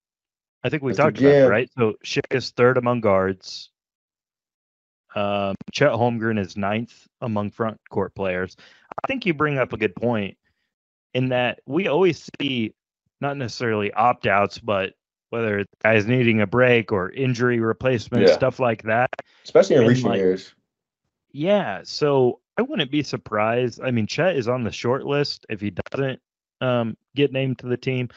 [0.62, 0.96] I think we Mr.
[0.96, 1.70] talked about it, right?
[1.76, 3.70] So Shai is third among guards.
[5.14, 8.56] Um, Chet Holmgren is ninth among front court players.
[9.02, 10.36] I think you bring up a good point
[11.14, 12.74] in that we always see
[13.20, 14.92] not necessarily opt outs, but
[15.30, 18.34] whether it's guys needing a break or injury replacement, yeah.
[18.34, 19.10] stuff like that.
[19.44, 20.54] Especially in and recent like, years.
[21.36, 21.82] Yeah.
[21.84, 23.80] So I wouldn't be surprised.
[23.82, 26.20] I mean, Chet is on the short list if he doesn't
[26.62, 28.08] um, get named to the team.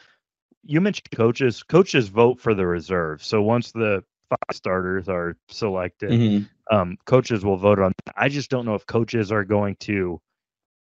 [0.64, 1.62] You mentioned coaches.
[1.64, 3.22] Coaches vote for the reserve.
[3.24, 6.12] So once the five starters are selected.
[6.12, 6.76] Mm-hmm.
[6.76, 7.92] Um, coaches will vote on.
[8.06, 8.14] That.
[8.16, 10.22] I just don't know if coaches are going to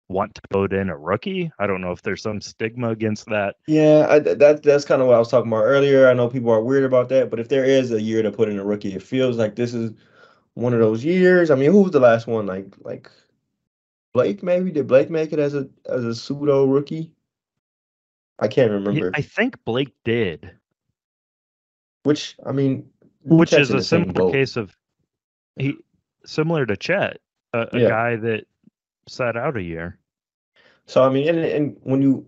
[0.09, 1.53] want to vote in a rookie.
[1.59, 3.57] I don't know if there's some stigma against that.
[3.67, 6.09] Yeah, I, that that's kind of what I was talking about earlier.
[6.09, 8.49] I know people are weird about that, but if there is a year to put
[8.49, 9.93] in a rookie, it feels like this is
[10.55, 11.51] one of those years.
[11.51, 12.47] I mean, who was the last one?
[12.47, 13.11] Like like
[14.13, 17.13] Blake maybe did Blake make it as a as a pseudo rookie?
[18.39, 19.13] I can't remember.
[19.15, 20.51] I think Blake did,
[22.03, 22.91] Which I mean,
[23.25, 24.33] which Chet's is a similar boat.
[24.33, 24.77] case of
[25.57, 25.77] he
[26.27, 27.21] similar to Chet,
[27.53, 27.89] a, a Yeah.
[27.89, 28.47] guy that
[29.09, 29.99] sat out a year.
[30.87, 32.27] So I mean, and and when you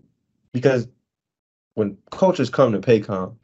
[0.53, 0.87] because
[1.75, 3.35] when coaches come to Paycom,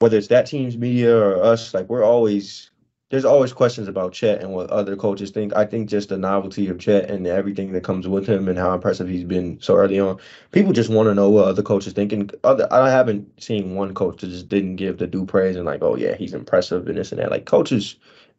[0.00, 2.71] whether it's that team's media or us, like we're always
[3.12, 5.54] there's always questions about Chet and what other coaches think.
[5.54, 8.72] I think just the novelty of Chet and everything that comes with him and how
[8.72, 10.18] impressive he's been so early on.
[10.50, 12.10] People just want to know what other coaches think.
[12.14, 15.66] And other, I haven't seen one coach that just didn't give the due praise and
[15.66, 17.30] like, oh yeah, he's impressive and this and that.
[17.30, 17.96] Like coaches,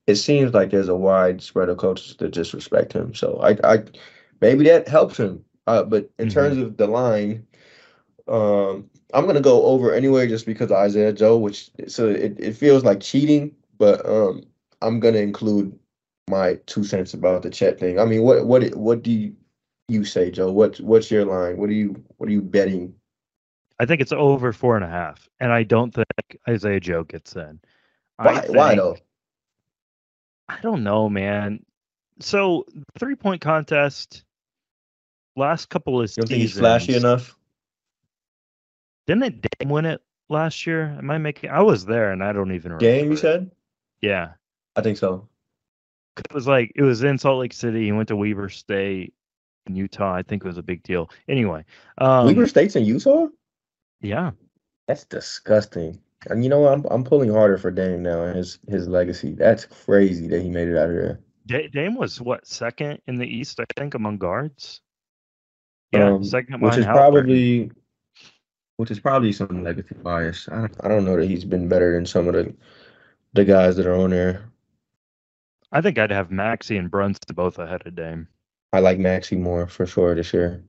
[0.07, 3.13] it seems like there's a wide spread of coaches that just respect him.
[3.13, 3.83] So I, I
[4.41, 5.45] maybe that helps him.
[5.67, 6.33] Uh, but in Mhm.
[6.33, 7.45] terms of the line,
[8.27, 12.53] um, I'm gonna go over anyway just because of Isaiah Joe, which so it, it
[12.55, 14.43] feels like cheating, but um,
[14.83, 15.77] I'm gonna include
[16.29, 17.99] my two cents about the Chet thing.
[17.99, 19.35] I mean, what what what do you,
[19.87, 20.51] you say, Joe?
[20.51, 21.57] What what's your line?
[21.57, 22.93] What are you what are you betting?
[23.79, 26.05] I think it's over four and a half, and I don't think
[26.47, 27.59] Isaiah Joe gets in.
[28.19, 28.97] I Why why think- though?
[30.49, 31.65] I don't know, man.
[32.19, 32.65] So
[32.99, 34.23] three point contest,
[35.35, 36.29] last couple of You don't seasons.
[36.29, 37.35] think he's flashy enough?
[39.07, 40.95] Didn't it Dame win it last year?
[40.97, 41.49] Am I making?
[41.49, 42.85] I was there, and I don't even remember.
[42.85, 43.51] Game, you said?
[44.01, 44.33] Yeah,
[44.75, 45.27] I think so.
[46.17, 47.85] it was like it was in Salt Lake City.
[47.85, 49.13] He went to Weber State
[49.67, 50.13] in Utah.
[50.13, 51.09] I think it was a big deal.
[51.27, 51.63] Anyway,
[51.99, 53.27] um, Weber State's in Utah?
[54.01, 54.31] yeah,
[54.87, 55.99] That's disgusting.
[56.29, 56.73] And you know what?
[56.73, 59.33] I'm I'm pulling harder for Dame now and his his legacy.
[59.33, 61.17] That's crazy that he made it out.
[61.45, 64.81] Da- Dame was what second in the East, I think, among guards.
[65.91, 67.71] Yeah, Um, second which is probably
[68.77, 70.47] which is probably some legacy bias.
[70.49, 72.55] I don't, I don't know that he's been better than some of the
[73.33, 74.45] the guys that are on there.
[75.73, 78.27] I think I'd have Maxey and Brunson both ahead of Dame.
[78.71, 80.63] I like Maxey more for sure this year.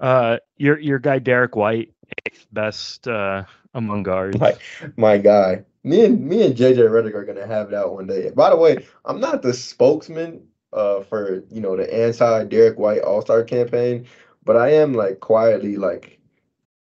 [0.00, 1.92] Uh, your your guy Derrick White,
[2.24, 3.42] eighth best uh,
[3.74, 4.38] among guards.
[4.38, 4.56] My
[4.96, 5.64] my guy.
[5.82, 8.30] Me and me and JJ Redick are gonna have that one day.
[8.30, 13.02] By the way, I'm not the spokesman uh for you know the anti Derrick White
[13.02, 14.06] All Star campaign,
[14.44, 16.20] but I am like quietly like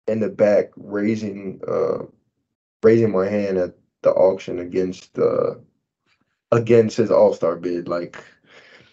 [0.06, 2.04] in the back raising uh
[2.82, 5.54] raising my hand at the auction against uh
[6.52, 7.88] against his All Star bid.
[7.88, 8.22] Like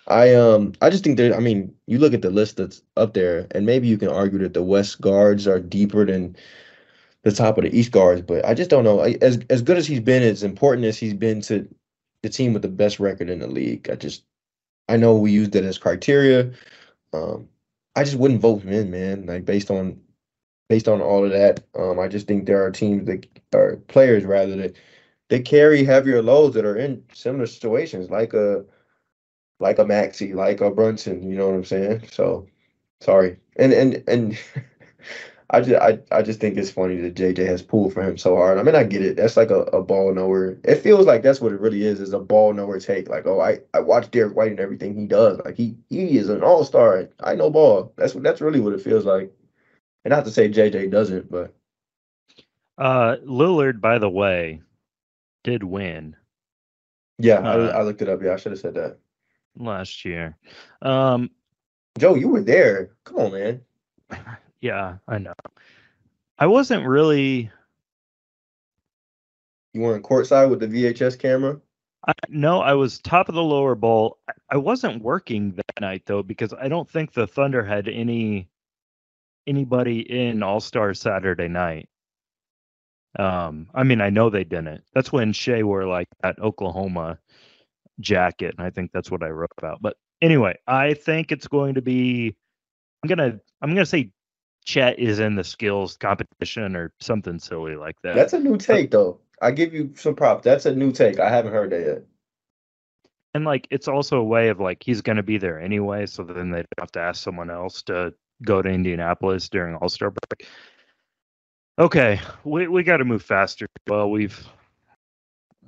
[0.08, 3.14] I um I just think that I mean you look at the list that's up
[3.14, 6.36] there, and maybe you can argue that the West guards are deeper than
[7.24, 9.00] the top of the East guards, but I just don't know.
[9.00, 11.68] As as good as he's been, as important as he's been to
[12.22, 14.24] the team with the best record in the league, I just
[14.90, 16.52] I know we used it as criteria.
[17.14, 17.48] Um,
[17.96, 19.26] I just wouldn't vote him in, man.
[19.26, 20.02] Like based on
[20.70, 24.26] based on all of that, um, I just think there are teams that are players
[24.26, 24.76] rather that
[25.34, 28.64] they carry heavier loads that are in similar situations, like a
[29.60, 31.28] like a Maxey, like a Brunson.
[31.28, 32.04] You know what I'm saying?
[32.12, 32.48] So
[33.02, 34.38] sorry, and and and.
[35.50, 38.36] I just I, I just think it's funny that JJ has pulled for him so
[38.36, 38.58] hard.
[38.60, 39.18] I mean, I get it.
[39.18, 40.58] That's like a, a ball knower.
[40.64, 43.10] It feels like that's what it really is, is a ball knower take.
[43.10, 45.40] Like, oh, I, I watch Derrick White and everything he does.
[45.46, 47.10] Like he he is an all star.
[47.20, 47.94] I know ball.
[47.98, 49.32] That's what that's really what it feels like.
[50.06, 51.54] And not to say JJ doesn't, but
[52.78, 54.62] Uh, Lillard, by the way,
[55.44, 56.16] did win
[57.20, 58.22] yeah, Uh, I, I looked it up.
[58.22, 58.98] Yeah, I should have said that.
[59.58, 60.38] last year.
[60.82, 61.30] Um,
[61.98, 62.92] Joe, you were there.
[63.04, 63.62] Come on, man.
[64.62, 65.34] yeah, I know.
[66.40, 67.52] I wasn't really.
[69.74, 71.60] You weren't courtside with the VHS camera.
[72.08, 74.18] I, no, I was top of the lower bowl.
[74.28, 78.50] I, I wasn't working that night though because I don't think the Thunder had any
[79.48, 81.88] anybody in All Star Saturday night.
[83.20, 84.84] Um, I mean, I know they didn't.
[84.94, 87.20] That's when Shai wore like that Oklahoma
[88.00, 89.82] jacket, and I think that's what I wrote about.
[89.82, 92.36] But anyway, I think it's going to be.
[93.04, 93.40] I'm gonna.
[93.62, 94.12] I'm gonna say
[94.66, 98.16] Chet is in the skills competition or something silly like that.
[98.16, 99.20] That's a new take, though.
[99.42, 100.44] I give you some props.
[100.46, 101.20] That's a new take.
[101.20, 102.04] I haven't heard that yet.
[103.34, 106.24] and like it's also a way of like he's going to be there anyway so
[106.24, 110.48] then they don't have to ask someone else to go to indianapolis during all-star break
[111.78, 114.48] okay we, we got to move faster well we've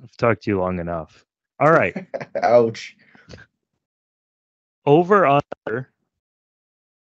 [0.02, 1.24] i've talked to you long enough
[1.58, 2.06] all right
[2.42, 2.96] Ouch.
[4.84, 5.90] over under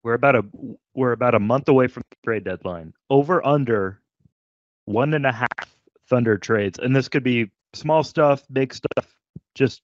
[0.04, 0.46] we're about a
[0.94, 4.00] we're about a month away from the trade deadline over under
[4.86, 5.76] one and a half
[6.08, 9.08] thunder trades and this could be small stuff, big stuff,
[9.56, 9.82] just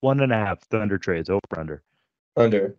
[0.00, 1.82] one and a half Thunder trades over under.
[2.36, 2.76] Under.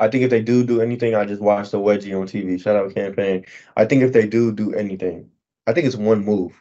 [0.00, 2.58] I think if they do do anything, I just watch the wedgie on TV.
[2.58, 3.44] Shout out campaign.
[3.76, 5.30] I think if they do do anything,
[5.66, 6.52] I think it's one move.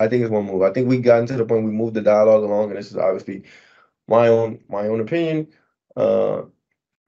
[0.00, 0.62] I think it's one move.
[0.62, 2.96] I think we got into the point we moved the dialogue along, and this is
[2.96, 3.44] obviously
[4.08, 5.48] my own my own opinion.
[5.96, 6.42] Uh,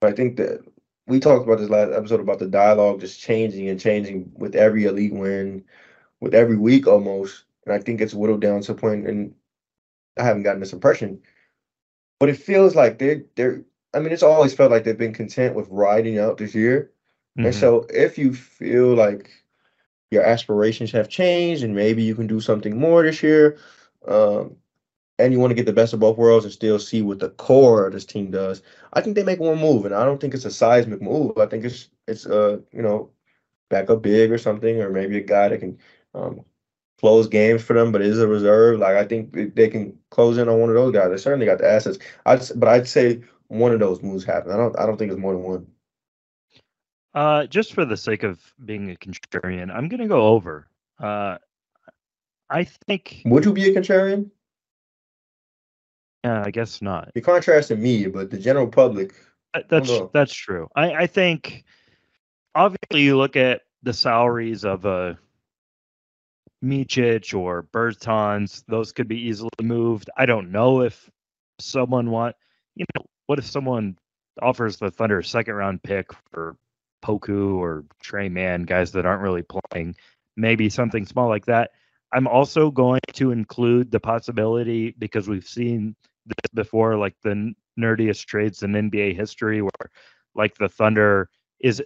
[0.01, 0.61] I think that
[1.07, 4.85] we talked about this last episode about the dialogue just changing and changing with every
[4.85, 5.63] elite win,
[6.21, 7.45] with every week almost.
[7.65, 9.33] And I think it's whittled down to a point, and
[10.17, 11.21] I haven't gotten this impression,
[12.19, 13.63] but it feels like they're they're.
[13.95, 16.91] I mean, it's always felt like they've been content with riding out this year.
[17.39, 17.47] Mhm.
[17.47, 19.31] And so, if you feel like
[20.11, 23.57] your aspirations have changed and maybe you can do something more this year,
[24.07, 24.55] um,
[25.19, 27.29] and you want to get the best of both worlds and still see what the
[27.31, 28.61] core of this team does,
[28.93, 31.37] I think they make one move, and I don't think it's a seismic move.
[31.37, 33.11] I think it's it's uh you know
[33.69, 35.77] back up big or something, or maybe a guy that can
[36.15, 36.41] um,
[36.99, 38.79] close games for them, but is a reserve.
[38.79, 41.09] Like I think they- can close in on one of those guys.
[41.11, 41.97] They certainly got the assets.
[42.25, 44.51] I'd but I'd say one of those moves happen.
[44.51, 45.67] I don't I don't think it's more than one.
[47.13, 50.67] Uh, just for the sake of being a contrarian, I'm gonna go over.
[50.99, 51.37] Uh,
[52.49, 53.21] I think.
[53.25, 54.29] Would you be a contrarian?
[56.23, 57.11] Yeah, I guess not.
[57.13, 59.13] You're contrasting me, but the general public.
[59.53, 60.67] Uh, That's that's true.
[60.75, 61.63] I, I think
[62.53, 65.17] obviously you look at the salaries of a
[66.63, 70.09] Michic or Bertans; those could be easily moved.
[70.17, 71.09] I don't know if
[71.59, 72.35] someone want
[72.75, 73.97] you know what if someone
[74.41, 76.57] offers the Thunder a second round pick for
[77.03, 79.95] Poku or Tre Mann, guys that aren't really playing,
[80.35, 81.71] maybe something small like that.
[82.11, 85.95] I'm also going to include the possibility because we've seen
[86.25, 89.91] this before, like the nerdiest trades in NBA history, where
[90.33, 91.81] like the Thunder is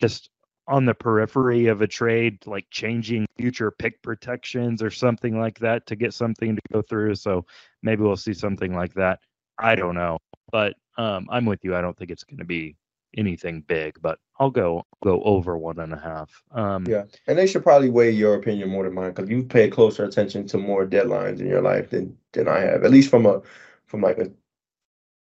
[0.00, 0.30] just
[0.66, 5.86] on the periphery of a trade, like changing future pick protections or something like that
[5.86, 7.14] to get something to go through.
[7.14, 7.44] So
[7.82, 9.20] maybe we'll see something like that.
[9.58, 10.18] I don't know,
[10.50, 11.74] but um, I'm with you.
[11.74, 12.76] I don't think it's going to be
[13.16, 16.42] anything big, but I'll go go over one and a half.
[16.52, 19.72] Um, Yeah, and they should probably weigh your opinion more than mine because you've paid
[19.72, 22.84] closer attention to more deadlines in your life than than I have.
[22.84, 23.42] At least from a
[23.86, 24.30] from like a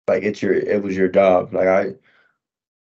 [0.08, 1.52] like it's your it was your job.
[1.54, 1.94] Like I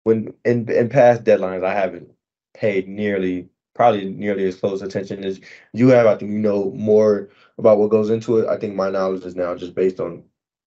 [0.04, 2.10] when in in past deadlines, I haven't
[2.54, 5.40] paid nearly probably nearly as close attention as
[5.72, 6.06] you have.
[6.06, 8.48] I think you know more about what goes into it.
[8.48, 10.24] I think my knowledge is now just based on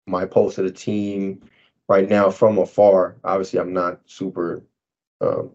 [0.06, 1.42] my pulse of the team
[1.88, 3.16] right now from afar.
[3.24, 4.62] Obviously, I'm not super.
[5.20, 5.52] Um,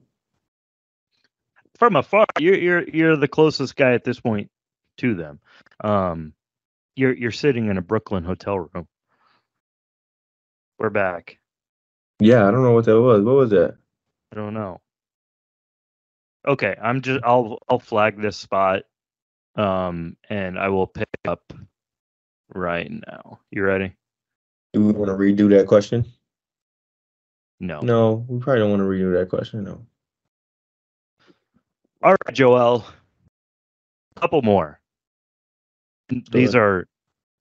[1.78, 4.50] from afar, you're you're you're the closest guy at this point
[4.98, 5.40] to them.
[5.82, 6.34] Um,
[6.96, 8.88] you're you're sitting in a Brooklyn hotel room.
[10.78, 11.40] We're back.
[12.20, 13.24] yeah, I don't know what that was.
[13.24, 13.76] What was that?
[14.32, 14.82] I don't know.
[16.48, 18.84] Okay, I'm just I'll I'll flag this spot,
[19.56, 21.54] um, and I will pick up
[22.54, 23.40] right now.
[23.52, 23.94] You ready?
[24.74, 26.06] Do we want to redo that question?
[27.60, 27.80] No.
[27.82, 29.64] No, we probably don't want to redo that question.
[29.64, 29.86] No.
[32.04, 32.86] All right, Joel.
[34.16, 34.80] A Couple more.
[36.32, 36.88] These are.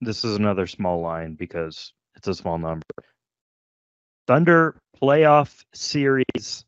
[0.00, 2.84] This is another small line because it's a small number.
[4.26, 6.64] Thunder playoff series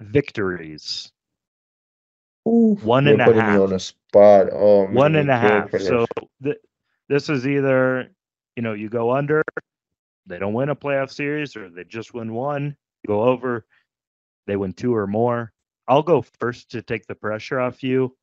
[0.00, 1.10] victories.
[2.44, 4.48] One You're putting me on the spot.
[4.52, 5.70] Oh, One man, and a half.
[5.80, 6.06] So
[6.42, 6.58] th-
[7.08, 8.08] this is either,
[8.54, 9.42] you know, you go under,
[10.26, 12.76] they don't win a playoff series, or they just win one.
[13.06, 13.66] Go over,
[14.46, 15.52] they win two or more.
[15.88, 18.16] I'll go first to take the pressure off you.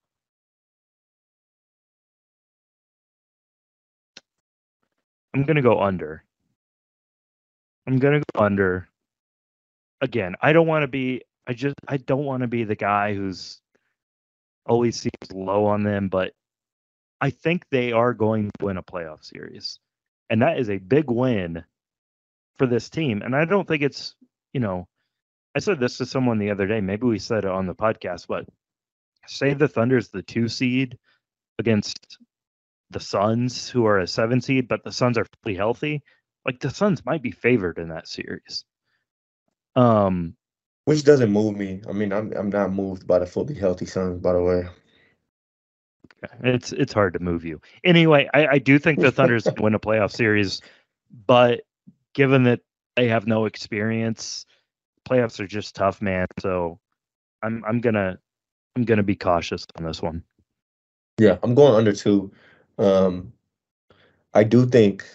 [5.33, 6.23] I'm gonna go under.
[7.87, 8.87] I'm gonna go under.
[10.01, 11.23] Again, I don't want to be.
[11.47, 11.75] I just.
[11.87, 13.61] I don't want to be the guy who's
[14.65, 16.33] always seems low on them, but
[17.21, 19.79] I think they are going to win a playoff series,
[20.29, 21.63] and that is a big win
[22.57, 23.21] for this team.
[23.21, 24.15] And I don't think it's.
[24.53, 24.87] You know,
[25.55, 26.81] I said this to someone the other day.
[26.81, 28.45] Maybe we said it on the podcast, but
[29.27, 30.97] say the Thunder's the two seed
[31.59, 32.17] against
[32.89, 36.03] the Suns, who are a seven seed, but the Suns are fully healthy.
[36.45, 38.65] Like the Suns might be favored in that series.
[39.75, 40.35] Um,
[40.85, 41.81] Which doesn't move me.
[41.87, 44.63] I mean, I'm I'm not moved by the fully healthy Suns, by the way.
[46.43, 47.61] it's it's hard to move you.
[47.83, 50.61] Anyway, I, I do think the Thunder's win a playoff series,
[51.25, 51.61] but
[52.13, 52.61] given that
[52.95, 54.45] they have no experience,
[55.07, 56.27] playoffs are just tough, man.
[56.39, 56.79] So
[57.41, 58.17] I'm I'm gonna
[58.75, 60.23] I'm gonna be cautious on this one.
[61.19, 62.31] Yeah, I'm going under two.
[62.77, 63.33] Um,
[64.33, 65.05] I do think,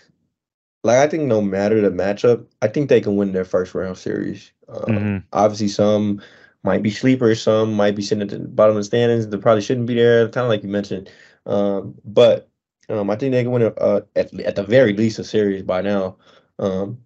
[0.84, 3.98] like, I think no matter the matchup, I think they can win their first round
[3.98, 4.52] series.
[4.68, 5.24] Uh, Mhm.
[5.32, 6.22] Obviously, some
[6.62, 9.62] might be sleepers, some might be sitting at the bottom of the standings that probably
[9.62, 11.10] shouldn't be there, kind of like you mentioned.
[11.46, 12.48] Um, but
[12.90, 15.62] Um, I think they can win a, uh, at at the very least a series
[15.62, 16.16] by now.
[16.58, 16.98] Um,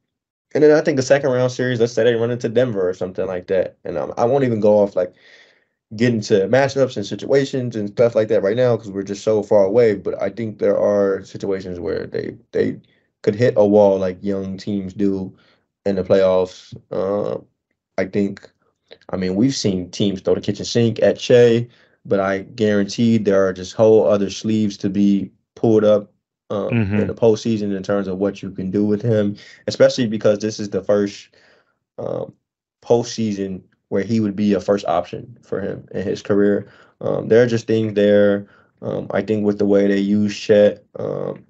[0.54, 2.94] and then I think the second round series, let's say they run into Denver or
[2.94, 3.78] something like that.
[3.84, 5.14] And um, I won't even go off like
[5.96, 9.42] get into matchups and situations and stuff like that right now because we're just so
[9.42, 9.94] far away.
[9.94, 12.80] But I think there are situations where they they
[13.22, 15.36] could hit a wall like young teams do
[15.86, 16.74] in the playoffs.
[16.90, 17.40] Uh,
[17.98, 18.50] I think,
[19.10, 21.68] I mean, we've seen teams throw the kitchen sink at Shai,
[22.04, 26.11] but I guarantee there are just whole other sleeves to be pulled up
[26.52, 26.96] um, mm-hmm.
[26.96, 29.36] in the postseason in terms of what you can do with him,
[29.66, 31.30] especially because this is the first
[31.96, 32.34] um,
[32.84, 36.70] postseason where he would be a first option for him in his career.
[37.00, 38.48] Um, there are just things there.
[38.82, 41.46] Um, I think with the way they use Chet, um,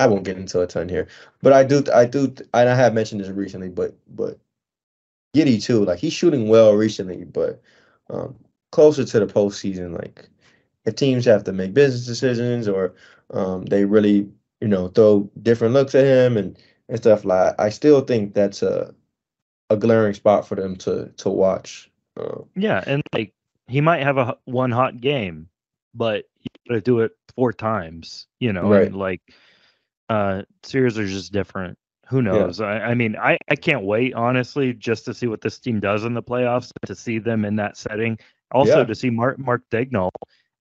[0.00, 1.06] I won't get into a ton here,
[1.40, 4.38] but I do, I do, and I have mentioned this recently, but but
[5.36, 7.62] Giddey too, like he's shooting well recently, but
[8.08, 8.34] um,
[8.72, 10.28] closer to the postseason, like
[10.84, 12.94] if teams have to make business decisions or
[13.32, 14.28] um, they really,
[14.60, 16.58] you know, throw different looks at him and
[16.88, 18.94] and stuff like, I still think that's a
[19.70, 21.90] a glaring spot for them to to watch.
[22.16, 23.32] Um, yeah, and like
[23.68, 25.48] he might have a one hot game,
[25.94, 28.86] but you gotta do it four times, you know, right.
[28.86, 29.20] and like
[30.08, 31.78] uh series are just different.
[32.08, 32.58] Who knows?
[32.58, 32.66] Yeah.
[32.66, 36.04] I, I mean, I, I can't wait honestly just to see what this team does
[36.04, 38.18] in the playoffs, to see them in that setting.
[38.50, 38.84] Also yeah.
[38.84, 40.10] to see Mark Mark Daigneault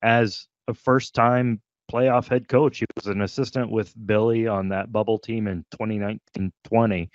[0.04, 1.60] as a first time
[1.92, 2.80] playoff head coach.
[2.80, 7.10] He was an assistant with Billy on that bubble team in 2019 20.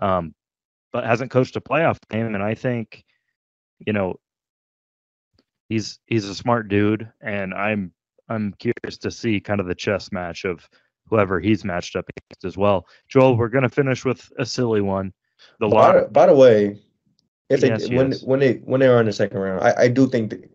[0.00, 0.34] Um,
[0.92, 2.34] but hasn't coached a playoff game.
[2.34, 3.04] And I think,
[3.78, 4.16] you know,
[5.68, 7.92] he's he's a smart dude, and I'm
[8.28, 10.68] I'm curious to see kind of the chess match of
[11.06, 12.86] whoever he's matched up against as well.
[13.08, 15.12] Joel, we're gonna finish with a silly one.
[15.58, 16.80] The by, lot- by the way,
[17.48, 18.22] if they yes, when yes.
[18.22, 20.50] when they when they are in the second round, I, I do think that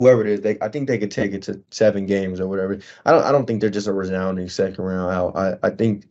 [0.00, 2.80] whoever it is, they I think they could take it to seven games or whatever.
[3.06, 5.36] I don't I don't think they're just a resounding second round out.
[5.36, 6.06] I, I think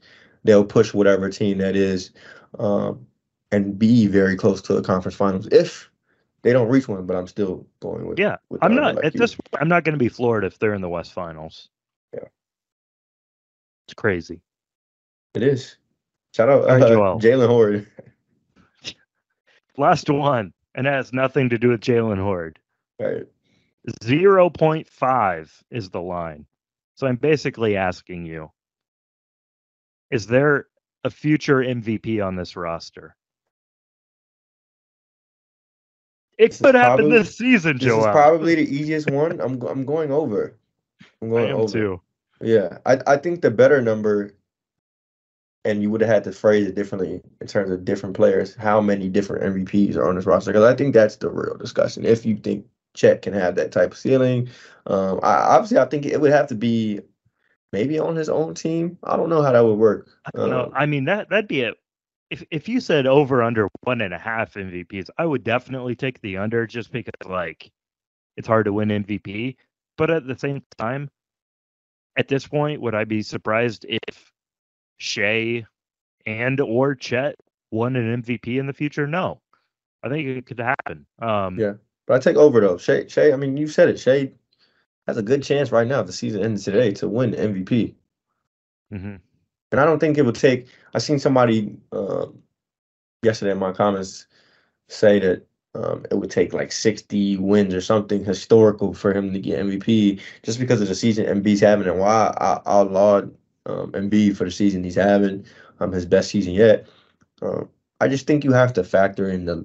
[0.46, 2.12] they'll push whatever team that is.
[2.58, 3.06] Um,
[3.52, 5.90] and be very close to the conference finals if
[6.42, 7.06] they don't reach one.
[7.06, 8.38] But I'm still going with yeah.
[8.50, 9.20] With I'm not like at you.
[9.20, 9.36] this.
[9.60, 11.70] I'm not going to be floored if they're in the West Finals.
[12.14, 12.28] Yeah,
[13.88, 14.42] it's crazy.
[15.34, 15.78] It is.
[16.36, 17.88] Shout out uh, Jaylen Hoard.
[19.78, 22.60] Last one, and it has nothing to do with Jaylen Hoard.
[23.00, 23.26] Right.
[24.04, 26.46] Zero point five is the line.
[26.96, 28.52] So I'm basically asking you:
[30.12, 30.68] Is there
[31.04, 33.16] a future MVP on this roster?
[36.38, 37.98] It this could happen probably, this season, Joe.
[37.98, 39.40] This is probably the easiest one.
[39.42, 40.56] I'm I'm going over.
[41.22, 41.72] I'm going over.
[41.72, 42.02] Too.
[42.42, 44.34] Yeah, I I think the better number,
[45.66, 48.56] and you would have had to phrase it differently in terms of different players.
[48.56, 50.52] How many different MVPs are on this roster?
[50.52, 52.06] Because I think that's the real discussion.
[52.06, 52.66] If you think
[52.96, 54.50] Chet can have that type of ceiling,
[54.86, 57.02] um, I, obviously I think it would have to be
[57.72, 58.98] maybe on his own team.
[59.04, 60.10] I don't know how that would work.
[60.26, 60.72] I don't um, know.
[60.76, 61.74] I mean that that'd be a
[62.30, 66.22] if if you said over under one and a half MVPs, I would definitely take
[66.22, 67.72] the under just because like
[68.38, 69.56] it's hard to win MVP.
[69.98, 71.10] But at the same time,
[72.18, 74.32] at this point, would I be surprised if
[74.98, 75.66] Shai
[76.26, 77.36] and or Chet
[77.72, 79.08] won an MVP in the future?
[79.08, 79.42] No.
[80.02, 81.06] I think it could happen.
[81.22, 81.74] Um, yeah.
[82.10, 82.80] But I take over though.
[82.80, 84.00] Shai, Shai, I mean, you said it.
[84.00, 84.32] Shai
[85.06, 87.94] has a good chance right now if the season ends today to win MVP.
[88.92, 89.16] Mm-hmm.
[89.72, 90.66] And I don't think it would take.
[90.96, 92.40] I seen somebody um,
[93.22, 94.26] yesterday in my comments
[94.88, 95.46] say that
[95.76, 100.20] um, it would take like 60 wins or something historical for him to get MVP
[100.42, 101.88] just because of the season Embiid's having.
[101.88, 103.32] And why I, I'll laud
[103.68, 105.46] um, Embiid for the season he's having,
[105.80, 106.88] um, his best season yet.
[107.44, 107.70] Um,
[108.02, 109.64] I just think you have to factor in the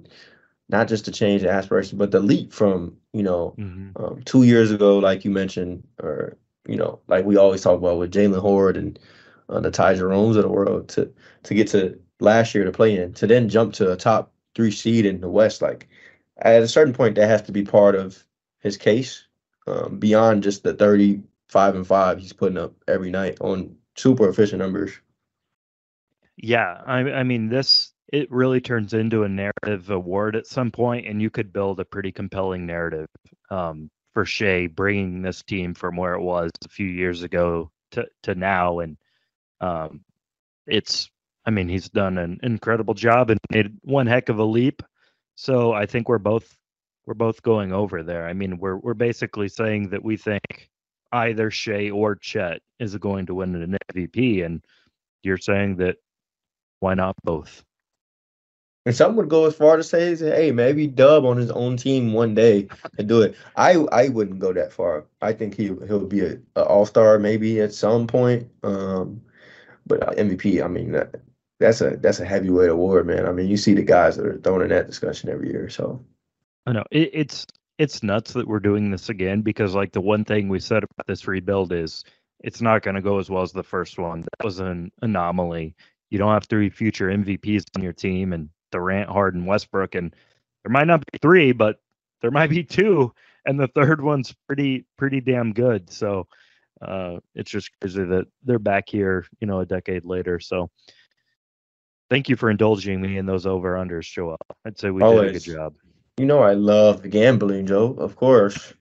[0.75, 4.03] not just to change the aspiration, but the leap from you know mm-hmm.
[4.03, 7.99] um, two years ago, like you mentioned, or you know, like we always talk about
[7.99, 8.99] with Jaylen Hoard and
[9.49, 11.13] uh, the Ty Jeromes of the world to
[11.45, 14.73] to get to last year to play in to then jump to a top three
[14.73, 15.63] seed in the West.
[15.63, 15.89] Like
[16.39, 18.25] at a certain point, that has to be part of
[18.59, 19.29] his case
[19.69, 24.29] um, beyond just the thirty five and five he's putting up every night on super
[24.29, 24.91] efficient numbers.
[26.37, 31.07] Yeah, I, I mean this it really turns into a narrative award at some point,
[31.07, 33.09] and you could build a pretty compelling narrative
[33.51, 38.07] um, for Shai bringing this team from where it was a few years ago to
[38.23, 38.97] to now, and
[39.61, 40.05] um,
[40.67, 41.11] it's,
[41.47, 44.83] I mean, he's done an incredible job and made one heck of a leap.
[45.37, 46.57] So I think we're both
[47.07, 48.27] we're both going over there.
[48.27, 50.71] I mean, we're we're basically saying that we think
[51.13, 54.65] either Shai or Chet is going to win an MVP, and
[55.23, 55.97] you're saying that
[56.81, 57.65] why not both?
[58.87, 62.13] And some would go as far to say, "Hey, maybe dub on his own team
[62.13, 62.69] one day
[62.99, 65.07] and do it." I I wouldn't go that far.
[65.23, 68.51] I think he he'll be a, a All Star maybe at some point.
[68.63, 69.23] Um,
[69.87, 71.15] but MVP, I mean, that,
[71.61, 73.27] that's a that's a heavyweight award, man.
[73.27, 75.69] I mean, you see the guys that are thrown in that discussion every year.
[75.69, 76.05] So
[76.67, 77.47] I know it, it's
[77.79, 81.07] it's nuts that we're doing this again because like the one thing we said about
[81.07, 82.05] this rebuild is
[82.41, 84.21] it's not going to go as well as the first one.
[84.21, 85.75] That was an anomaly.
[86.11, 90.13] You don't have three future MVPs on your team and Durant, Harden, Westbrook, and
[90.65, 91.81] there might not be three, but
[92.21, 93.13] there might be two,
[93.47, 95.91] and the third one's pretty pretty damn good.
[95.91, 96.27] So
[96.83, 100.41] uh, it's just crazy that they're back here, you know, a decade later.
[100.41, 100.71] So
[102.11, 104.39] thank you for indulging me in those over unders, Joel.
[104.67, 105.21] I'd say we Always.
[105.21, 105.75] did a good job.
[106.17, 107.95] you know, I love the gambling, Joe.
[107.99, 108.75] Of course.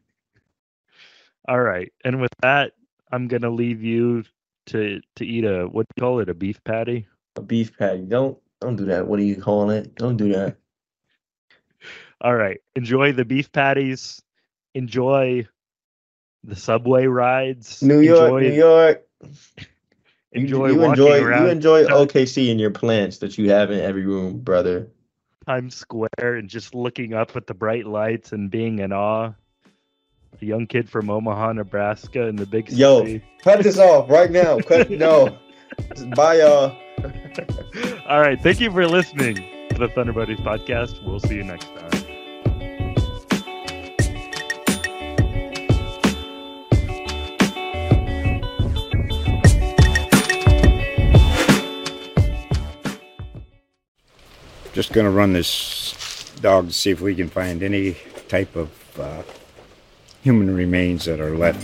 [1.47, 2.71] All right, and with that,
[3.11, 4.23] I'm gonna leave you
[4.67, 7.05] to to eat a what do you call it a beef patty.
[7.35, 8.03] A beef patty.
[8.03, 9.07] Don't don't do that.
[9.07, 9.95] What are you calling it?
[9.95, 10.57] Don't do that.
[12.21, 12.59] All right.
[12.75, 14.21] Enjoy the beef patties.
[14.73, 15.47] Enjoy
[16.43, 17.81] the subway rides.
[17.81, 19.07] New York, enjoy, New York.
[20.35, 23.69] Enjoy you, walking enjoy around you enjoy Times- OKC and your plants that you have
[23.69, 24.87] in every room, brother.
[25.45, 29.33] Times Square and just looking up at the bright lights and being in awe.
[30.41, 32.79] A young kid from Omaha, Nebraska, in the big city.
[32.79, 33.19] Yo.
[33.43, 34.57] Cut this off right now.
[34.59, 35.37] Cut no.
[36.15, 36.75] Bye y'all.
[38.07, 38.39] All right.
[38.41, 41.01] Thank you for listening to the Thunder Buddies podcast.
[41.03, 41.89] We'll see you next time.
[54.73, 57.95] Just gonna run this dog to see if we can find any
[58.27, 59.21] type of uh,
[60.23, 61.63] human remains that are left.